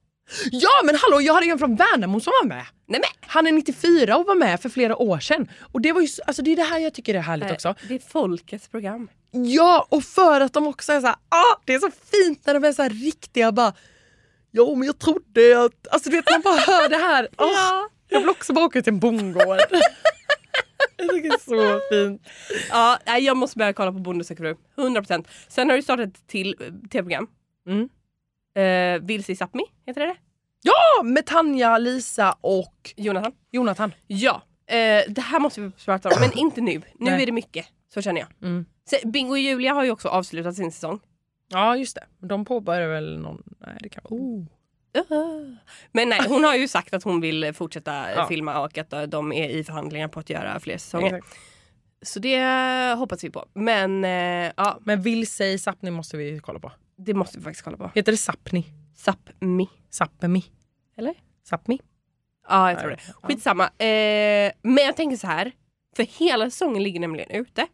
Ja 0.51 0.69
men 0.83 0.95
hallå 0.95 1.21
jag 1.21 1.33
hade 1.33 1.45
en 1.45 1.59
från 1.59 1.75
Värnamo 1.75 2.19
som 2.19 2.33
var 2.41 2.47
med. 2.47 2.65
Nej 2.87 2.99
men! 3.01 3.29
Han 3.29 3.47
är 3.47 3.51
94 3.51 4.17
och 4.17 4.25
var 4.25 4.35
med 4.35 4.59
för 4.61 4.69
flera 4.69 4.97
år 4.97 5.19
sedan. 5.19 5.51
Och 5.73 5.81
det 5.81 5.91
var 5.93 6.01
ju, 6.01 6.07
så- 6.07 6.21
alltså 6.27 6.41
det 6.41 6.51
är 6.51 6.55
det 6.55 6.63
här 6.63 6.79
jag 6.79 6.93
tycker 6.93 7.15
är 7.15 7.19
härligt 7.19 7.51
också. 7.51 7.75
Det 7.87 7.95
är 7.95 7.99
folkets 7.99 8.67
program. 8.67 9.07
Ja, 9.31 9.87
och 9.89 10.03
för 10.03 10.41
att 10.41 10.53
de 10.53 10.67
också 10.67 10.93
är 10.93 11.01
så 11.01 11.07
här, 11.07 11.15
ah, 11.29 11.59
det 11.65 11.73
är 11.73 11.79
så 11.79 11.91
fint 12.11 12.45
när 12.45 12.53
de 12.53 12.63
är 12.63 12.73
så 12.73 12.81
här 12.81 12.89
riktiga 12.89 13.51
bara, 13.51 13.73
ja 14.51 14.75
men 14.75 14.85
jag 14.87 14.99
trodde 14.99 15.63
att, 15.65 15.87
alltså 15.91 16.09
du 16.09 16.15
vet 16.15 16.25
man 16.31 16.41
bara 16.41 16.57
hör 16.59 16.89
det 16.89 16.97
här, 16.97 17.23
ah, 17.37 17.45
Ja. 17.53 17.89
jag 18.09 18.19
vill 18.19 18.29
också 18.29 18.53
bara 18.53 18.65
åka 18.65 18.81
till 18.81 18.93
en 18.93 18.99
bondgård. 18.99 19.59
jag 20.97 21.09
tycker 21.09 21.29
det 21.29 21.35
är 21.35 21.39
så 21.39 21.79
fint. 21.89 22.21
Ja, 22.69 22.99
nej, 23.05 23.23
jag 23.23 23.37
måste 23.37 23.57
börja 23.57 23.73
kolla 23.73 23.91
på 23.91 23.99
Bonde 23.99 24.23
söker 24.23 24.43
fru. 24.43 24.55
100%. 24.75 25.25
Sen 25.47 25.69
har 25.69 25.77
du 25.77 25.83
startat 25.83 26.07
ett 26.07 26.27
till 26.27 26.55
eh, 26.59 26.89
tv-program. 26.89 27.27
Mm. 27.67 27.89
Eh, 28.55 29.07
Vilse 29.07 29.31
i 29.31 29.35
Sápmi, 29.35 29.63
heter 29.85 30.01
det 30.01 30.07
det? 30.07 30.15
Ja, 30.61 31.03
med 31.03 31.25
Tanja, 31.25 31.77
Lisa 31.77 32.35
och 32.41 32.93
Jonathan? 32.95 33.31
Jonathan. 33.51 33.93
Ja. 34.07 34.41
Eh, 34.67 35.03
det 35.09 35.21
här 35.21 35.39
måste 35.39 35.61
vi 35.61 35.71
prata 35.71 36.09
om, 36.09 36.15
men 36.19 36.37
inte 36.37 36.61
nu. 36.61 36.73
Nu 36.73 36.81
Nej. 36.99 37.21
är 37.21 37.25
det 37.25 37.31
mycket. 37.31 37.65
Så 37.93 38.01
känner 38.01 38.21
jag. 38.21 38.49
Mm. 38.49 38.65
Så, 38.89 39.07
Bingo 39.07 39.31
och 39.31 39.39
Julia 39.39 39.73
har 39.73 39.83
ju 39.83 39.91
också 39.91 40.09
avslutat 40.09 40.55
sin 40.55 40.71
säsong. 40.71 40.99
Ja 41.47 41.75
just 41.75 41.95
det, 41.95 42.27
de 42.27 42.45
påbörjar 42.45 42.87
väl 42.87 43.19
någon, 43.19 43.43
nej 43.59 43.77
det 43.81 43.89
kan 43.89 44.03
oh. 44.03 44.45
Men 45.91 46.09
nej, 46.09 46.19
hon 46.27 46.43
har 46.43 46.55
ju 46.55 46.67
sagt 46.67 46.93
att 46.93 47.03
hon 47.03 47.21
vill 47.21 47.53
fortsätta 47.53 48.11
Ja. 48.15 48.27
filma 48.27 48.59
och 48.63 48.77
att 48.77 48.93
eh, 48.93 49.01
de 49.01 49.33
är 49.33 49.49
i 49.49 49.63
förhandlingar 49.63 50.07
på 50.07 50.19
att 50.19 50.29
göra 50.29 50.59
fler 50.59 50.77
säsonger. 50.77 51.13
Exakt. 51.15 51.37
Så 52.01 52.19
det 52.19 52.39
hoppas 52.97 53.23
vi 53.23 53.29
på. 53.29 53.45
Men 53.53 54.05
eh, 54.05 54.51
ja, 54.57 54.79
Men 54.81 55.01
Vilse 55.01 55.45
i 55.45 55.57
Sápmi 55.57 55.91
måste 55.91 56.17
vi 56.17 56.39
kolla 56.39 56.59
på. 56.59 56.71
det 56.97 57.13
måste 57.13 57.37
vi 57.37 57.43
faktiskt 57.43 57.63
kolla 57.63 57.77
på. 57.77 57.91
Heter 57.95 58.11
det 58.11 58.15
Sápni? 58.17 58.63
Sápmi. 58.97 59.67
Sápmi? 59.91 60.43
Eller? 60.97 61.13
Sápmi? 61.49 61.79
Ja, 62.49 62.69
jag 62.71 62.79
tror 62.79 62.89
det. 62.89 62.99
Skitsamma. 63.23 63.63
Eh, 63.63 64.51
men 64.61 64.85
jag 64.85 64.95
tänker 64.95 65.17
så 65.17 65.27
här. 65.27 65.51
För 65.95 66.03
hela 66.19 66.49
säsongen 66.49 66.83
ligger 66.83 66.99
nämligen 66.99 67.31
ute. 67.31 67.67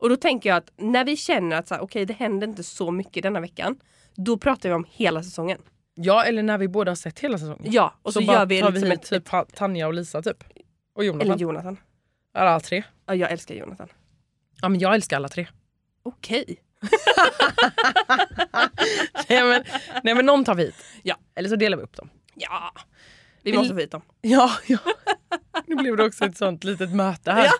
Och 0.00 0.08
då 0.08 0.16
tänker 0.16 0.48
jag 0.50 0.56
att 0.56 0.70
när 0.76 1.04
vi 1.04 1.16
känner 1.16 1.56
att 1.56 1.68
så 1.68 1.74
här, 1.74 1.82
okej, 1.82 2.06
det 2.06 2.14
händer 2.14 2.46
inte 2.48 2.62
så 2.62 2.90
mycket 2.90 3.22
denna 3.22 3.40
veckan. 3.40 3.76
Då 4.14 4.38
pratar 4.38 4.68
vi 4.68 4.74
om 4.74 4.86
hela 4.90 5.22
säsongen. 5.22 5.58
Ja 5.94 6.24
eller 6.24 6.42
när 6.42 6.58
vi 6.58 6.68
båda 6.68 6.90
har 6.90 6.96
sett 6.96 7.18
hela 7.18 7.38
säsongen. 7.38 7.72
Ja, 7.72 7.94
och 8.02 8.12
så, 8.12 8.20
bara 8.20 8.36
gör 8.36 8.46
vi 8.46 8.60
tar 8.60 8.70
liksom 8.70 8.88
vi 8.88 8.94
ett, 8.94 9.12
hit 9.12 9.24
typ 9.24 9.54
Tanja 9.54 9.86
och 9.86 9.94
Lisa 9.94 10.22
typ. 10.22 10.44
Och 10.94 11.04
Jonathan. 11.04 11.30
Eller 11.30 11.40
Jonathan. 11.40 11.76
Alla 12.34 12.60
tre. 12.60 12.82
Ja, 13.06 13.14
jag 13.14 13.30
älskar 13.30 13.54
Jonathan. 13.54 13.88
Ja 14.62 14.68
men 14.68 14.80
jag 14.80 14.94
älskar 14.94 15.16
alla 15.16 15.28
tre. 15.28 15.46
Okej. 16.02 16.60
nej, 19.28 19.44
men, 19.44 19.64
nej 20.02 20.14
men 20.14 20.26
någon 20.26 20.44
tar 20.44 20.54
vi 20.54 20.64
hit. 20.64 20.84
Ja. 21.02 21.16
Eller 21.34 21.48
så 21.48 21.56
delar 21.56 21.76
vi 21.76 21.82
upp 21.82 21.96
dem. 21.96 22.10
Ja. 22.34 22.72
Vi 23.42 23.52
måste 23.52 23.74
få 23.74 23.80
hit 23.80 23.90
dem. 23.90 24.02
Ja, 24.20 24.50
ja. 24.66 24.78
Nu 25.66 25.74
blev 25.74 25.96
det 25.96 26.04
också 26.04 26.24
ett 26.24 26.36
sånt 26.36 26.64
litet 26.64 26.90
möte 26.90 27.32
här. 27.32 27.50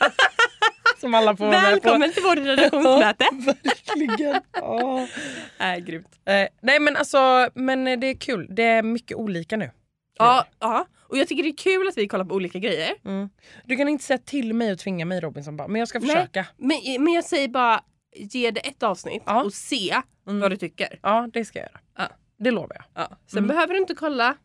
Som 1.04 1.14
alla 1.14 1.36
får 1.36 1.44
med 1.44 1.60
på. 1.60 1.70
Välkommen 1.70 2.12
till 2.12 2.22
vårt 2.22 2.38
redaktionsmöte. 2.38 3.24
Verkligen. 3.64 4.40
Ja. 4.52 5.08
Nej, 5.58 5.80
grymt. 5.80 6.08
Eh, 6.24 6.46
nej 6.62 6.80
men 6.80 6.96
alltså, 6.96 7.48
men 7.54 7.84
det 7.84 8.06
är 8.06 8.14
kul. 8.14 8.46
Det 8.50 8.62
är 8.62 8.82
mycket 8.82 9.16
olika 9.16 9.56
nu. 9.56 9.70
Ja, 10.18 10.46
ja, 10.58 10.86
och 11.08 11.18
jag 11.18 11.28
tycker 11.28 11.42
det 11.42 11.48
är 11.48 11.56
kul 11.56 11.88
att 11.88 11.98
vi 11.98 12.08
kollar 12.08 12.24
på 12.24 12.34
olika 12.34 12.58
grejer. 12.58 12.94
Du 13.64 13.76
kan 13.76 13.88
inte 13.88 14.04
säga 14.04 14.18
till 14.18 14.54
mig 14.54 14.72
och 14.72 14.78
tvinga 14.78 15.04
mig 15.04 15.20
Robinson 15.20 15.56
bara, 15.56 15.68
men 15.68 15.78
jag 15.78 15.88
ska 15.88 15.98
Nej. 15.98 16.08
försöka. 16.08 16.46
Men, 16.56 16.78
men 17.04 17.12
jag 17.12 17.24
säger 17.24 17.48
bara, 17.48 17.84
ge 18.16 18.50
det 18.50 18.60
ett 18.60 18.82
avsnitt 18.82 19.22
Ja. 19.26 19.44
och 19.44 19.52
se 19.52 20.00
vad 20.24 20.50
du 20.50 20.56
tycker. 20.56 20.98
Ja, 21.02 21.28
det 21.32 21.44
ska 21.44 21.58
jag 21.58 21.68
göra. 21.68 21.80
Ja. 21.98 22.16
Det 22.38 22.50
lovar 22.50 22.76
jag. 22.76 23.04
Ja. 23.04 23.16
Sen 23.26 23.46
behöver 23.46 23.74
du 23.74 23.80
inte 23.80 23.94
kolla. 23.94 24.36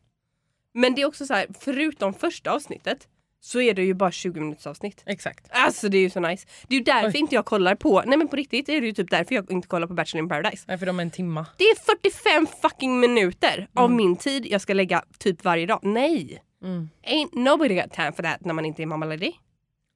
Men 0.73 0.95
det 0.95 1.01
är 1.01 1.05
också 1.05 1.25
så 1.25 1.33
här, 1.33 1.47
förutom 1.59 2.13
första 2.13 2.51
avsnittet 2.51 3.07
så 3.41 3.61
är 3.61 3.73
det 3.73 3.83
ju 3.83 3.93
bara 3.93 4.11
20 4.11 4.39
minuters 4.39 4.67
avsnitt. 4.67 5.03
Exakt. 5.05 5.47
Alltså 5.51 5.89
det 5.89 5.97
är 5.97 6.01
ju 6.01 6.09
så 6.09 6.19
nice. 6.19 6.47
Det 6.67 6.75
är 6.75 6.79
ju 6.79 6.83
därför 6.83 7.07
Oj. 7.09 7.17
inte 7.17 7.35
jag 7.35 7.45
kollar 7.45 7.75
på, 7.75 8.03
nej 8.05 8.17
men 8.17 8.27
på 8.27 8.35
riktigt 8.35 8.69
är 8.69 8.81
det 8.81 8.87
ju 8.87 8.93
typ 8.93 9.09
därför 9.09 9.35
jag 9.35 9.51
inte 9.51 9.67
kollar 9.67 9.87
på 9.87 9.93
Bachelor 9.93 10.23
in 10.23 10.29
paradise. 10.29 10.63
Nej, 10.67 10.77
för 10.77 10.85
de 10.85 10.99
är 10.99 11.03
en 11.03 11.11
timma. 11.11 11.45
Det 11.57 11.63
är 11.63 11.75
45 11.75 12.47
fucking 12.61 12.99
minuter 12.99 13.67
av 13.73 13.91
min 13.91 14.15
tid 14.15 14.45
jag 14.45 14.61
ska 14.61 14.73
lägga 14.73 15.03
typ 15.17 15.43
varje 15.43 15.65
dag. 15.65 15.79
Nej! 15.83 16.41
Mm. 16.63 16.89
Ain't 17.07 17.29
nobody 17.39 17.75
got 17.75 17.93
time 17.93 18.11
for 18.11 18.23
that 18.23 18.45
när 18.45 18.53
man 18.53 18.65
inte 18.65 18.81
är 18.81 18.85
mammaledig. 18.85 19.39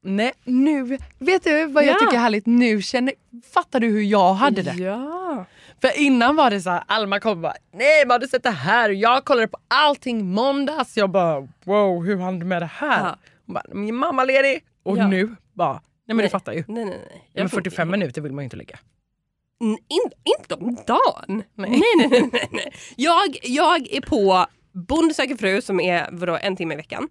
Nej, 0.05 0.33
nu, 0.43 0.97
vet 1.19 1.43
du 1.43 1.65
vad 1.65 1.83
jag 1.85 1.95
Ja. 1.95 1.99
tycker 1.99 2.13
är 2.13 2.19
härligt? 2.19 2.45
Nu 2.45 2.81
känner, 2.81 3.13
fattar 3.53 3.79
du 3.79 3.87
hur 3.87 4.01
jag 4.03 4.33
hade 4.33 4.61
det? 4.61 4.73
Ja. 4.73 5.45
För 5.81 5.99
innan 5.99 6.35
var 6.35 6.49
det 6.51 6.61
så 6.61 6.69
här, 6.69 6.83
Alma 6.87 7.19
kom 7.19 7.31
och 7.31 7.37
bara 7.37 7.53
nej 7.73 8.03
men 8.05 8.11
har 8.11 8.19
du 8.19 8.27
sett 8.27 8.43
det 8.43 8.49
här? 8.49 8.89
Jag 8.89 9.25
kollade 9.25 9.47
på 9.47 9.57
allting 9.67 10.25
måndags. 10.25 10.97
Jag 10.97 11.09
bara 11.09 11.47
wow 11.63 12.05
hur 12.05 12.17
hann 12.17 12.39
du 12.39 12.45
med 12.45 12.61
det 12.61 12.69
här? 12.73 13.05
Ja. 13.07 13.17
Bara, 13.53 13.63
min 13.73 13.95
mamma 13.95 14.23
ledig. 14.23 14.63
Och 14.83 14.97
Ja. 14.97 15.07
nu 15.07 15.35
bara, 15.53 15.73
nej 15.73 15.81
men 16.05 16.17
Nej. 16.17 16.25
du 16.25 16.29
fattar 16.29 16.53
ju. 16.53 16.63
Nej 16.67 16.85
nej 16.85 16.97
nej. 17.09 17.29
Men 17.33 17.41
Jag 17.41 17.51
får 17.51 17.57
45 17.57 17.87
inte- 17.87 17.97
minuter 17.97 18.21
vill 18.21 18.31
man 18.33 18.43
ju 18.43 18.45
inte 18.45 18.55
lägga. 18.57 18.79
N- 19.61 19.77
in, 19.87 20.11
inte 20.39 20.55
om 20.55 20.75
dagen. 20.87 21.43
Nej. 21.53 21.69
Nej. 21.69 21.81
Nej, 22.09 22.29
nej, 22.33 22.49
nej. 22.51 22.73
Jag, 22.95 23.37
jag 23.43 23.87
är 23.93 24.01
på 24.01 24.45
Bonde 24.71 25.13
söker 25.13 25.35
fru 25.35 25.61
som 25.61 25.79
är 25.79 26.09
vadå, 26.11 26.37
en 26.41 26.55
timme 26.55 26.73
i 26.73 26.77
veckan. 26.77 27.09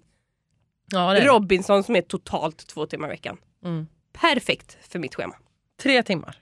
Ja. 0.92 1.20
Robinson 1.26 1.85
som 1.85 1.96
är 1.96 2.02
totalt 2.02 2.66
två 2.66 2.87
timmar 2.87 3.09
i 3.09 3.11
veckan. 3.11 3.37
Mm. 3.64 3.87
Perfekt 4.12 4.78
för 4.92 4.98
mitt 4.98 5.14
schema. 5.14 5.35
Tre 5.83 6.02
timmar 6.02 6.37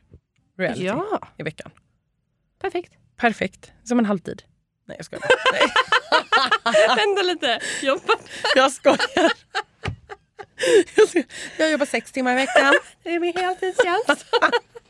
reality 0.58 0.84
Ja, 0.84 1.20
i 1.38 1.42
veckan. 1.42 1.70
perfekt. 2.60 2.92
Perfekt, 3.16 3.72
som 3.84 3.98
en 3.98 4.04
halvtid. 4.06 4.42
Nej 4.86 4.96
jag 4.96 5.06
skojar. 5.06 5.22
Vänta 6.96 7.22
lite. 7.22 7.60
Jag, 7.82 8.00
jag 8.56 8.72
skojar. 8.72 9.32
Jag 11.59 11.70
jobbar 11.70 11.87
sex 11.87 12.12
timmar 12.12 12.33
i 12.33 12.35
veckan. 12.35 12.75
det 13.03 13.14
är 13.14 13.20
min 13.20 13.37
heltidstjänst. 13.37 14.27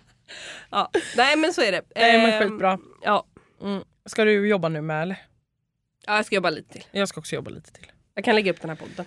ja. 0.70 0.90
Nej 1.16 1.36
men 1.36 1.52
så 1.54 1.62
är 1.62 1.72
det. 1.72 1.82
Nej 1.96 2.18
men 2.18 2.32
Ehm, 2.32 2.48
skitbra. 2.50 2.78
Ja. 3.02 3.26
Mm. 3.62 3.82
Ska 4.06 4.24
du 4.24 4.48
jobba 4.48 4.68
nu 4.68 4.80
med 4.80 5.02
eller? 5.02 5.16
ja, 6.06 6.16
jag 6.16 6.26
ska 6.26 6.34
jobba 6.34 6.50
lite 6.50 6.72
till. 6.72 6.84
Jag 6.90 7.08
ska 7.08 7.20
också 7.20 7.34
jobba 7.34 7.50
lite 7.50 7.72
till. 7.72 7.86
Jag 8.14 8.24
kan 8.24 8.34
lägga 8.34 8.50
upp 8.52 8.60
den 8.60 8.70
här 8.70 8.76
podden. 8.76 9.04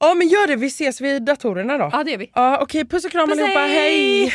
Ja 0.00 0.14
men 0.14 0.28
gör 0.28 0.46
det, 0.46 0.56
vi 0.56 0.66
ses 0.66 1.00
vid 1.00 1.22
datorerna 1.22 1.78
då. 1.78 1.90
Ja 1.92 2.04
det 2.04 2.14
är 2.14 2.18
vi. 2.18 2.30
Ja, 2.34 2.58
okej, 2.60 2.84
puss 2.84 3.04
och 3.04 3.10
kram 3.10 3.28
Puss, 3.28 3.38
allihopa, 3.38 3.60
hej! 3.60 4.20
hej! 4.24 4.34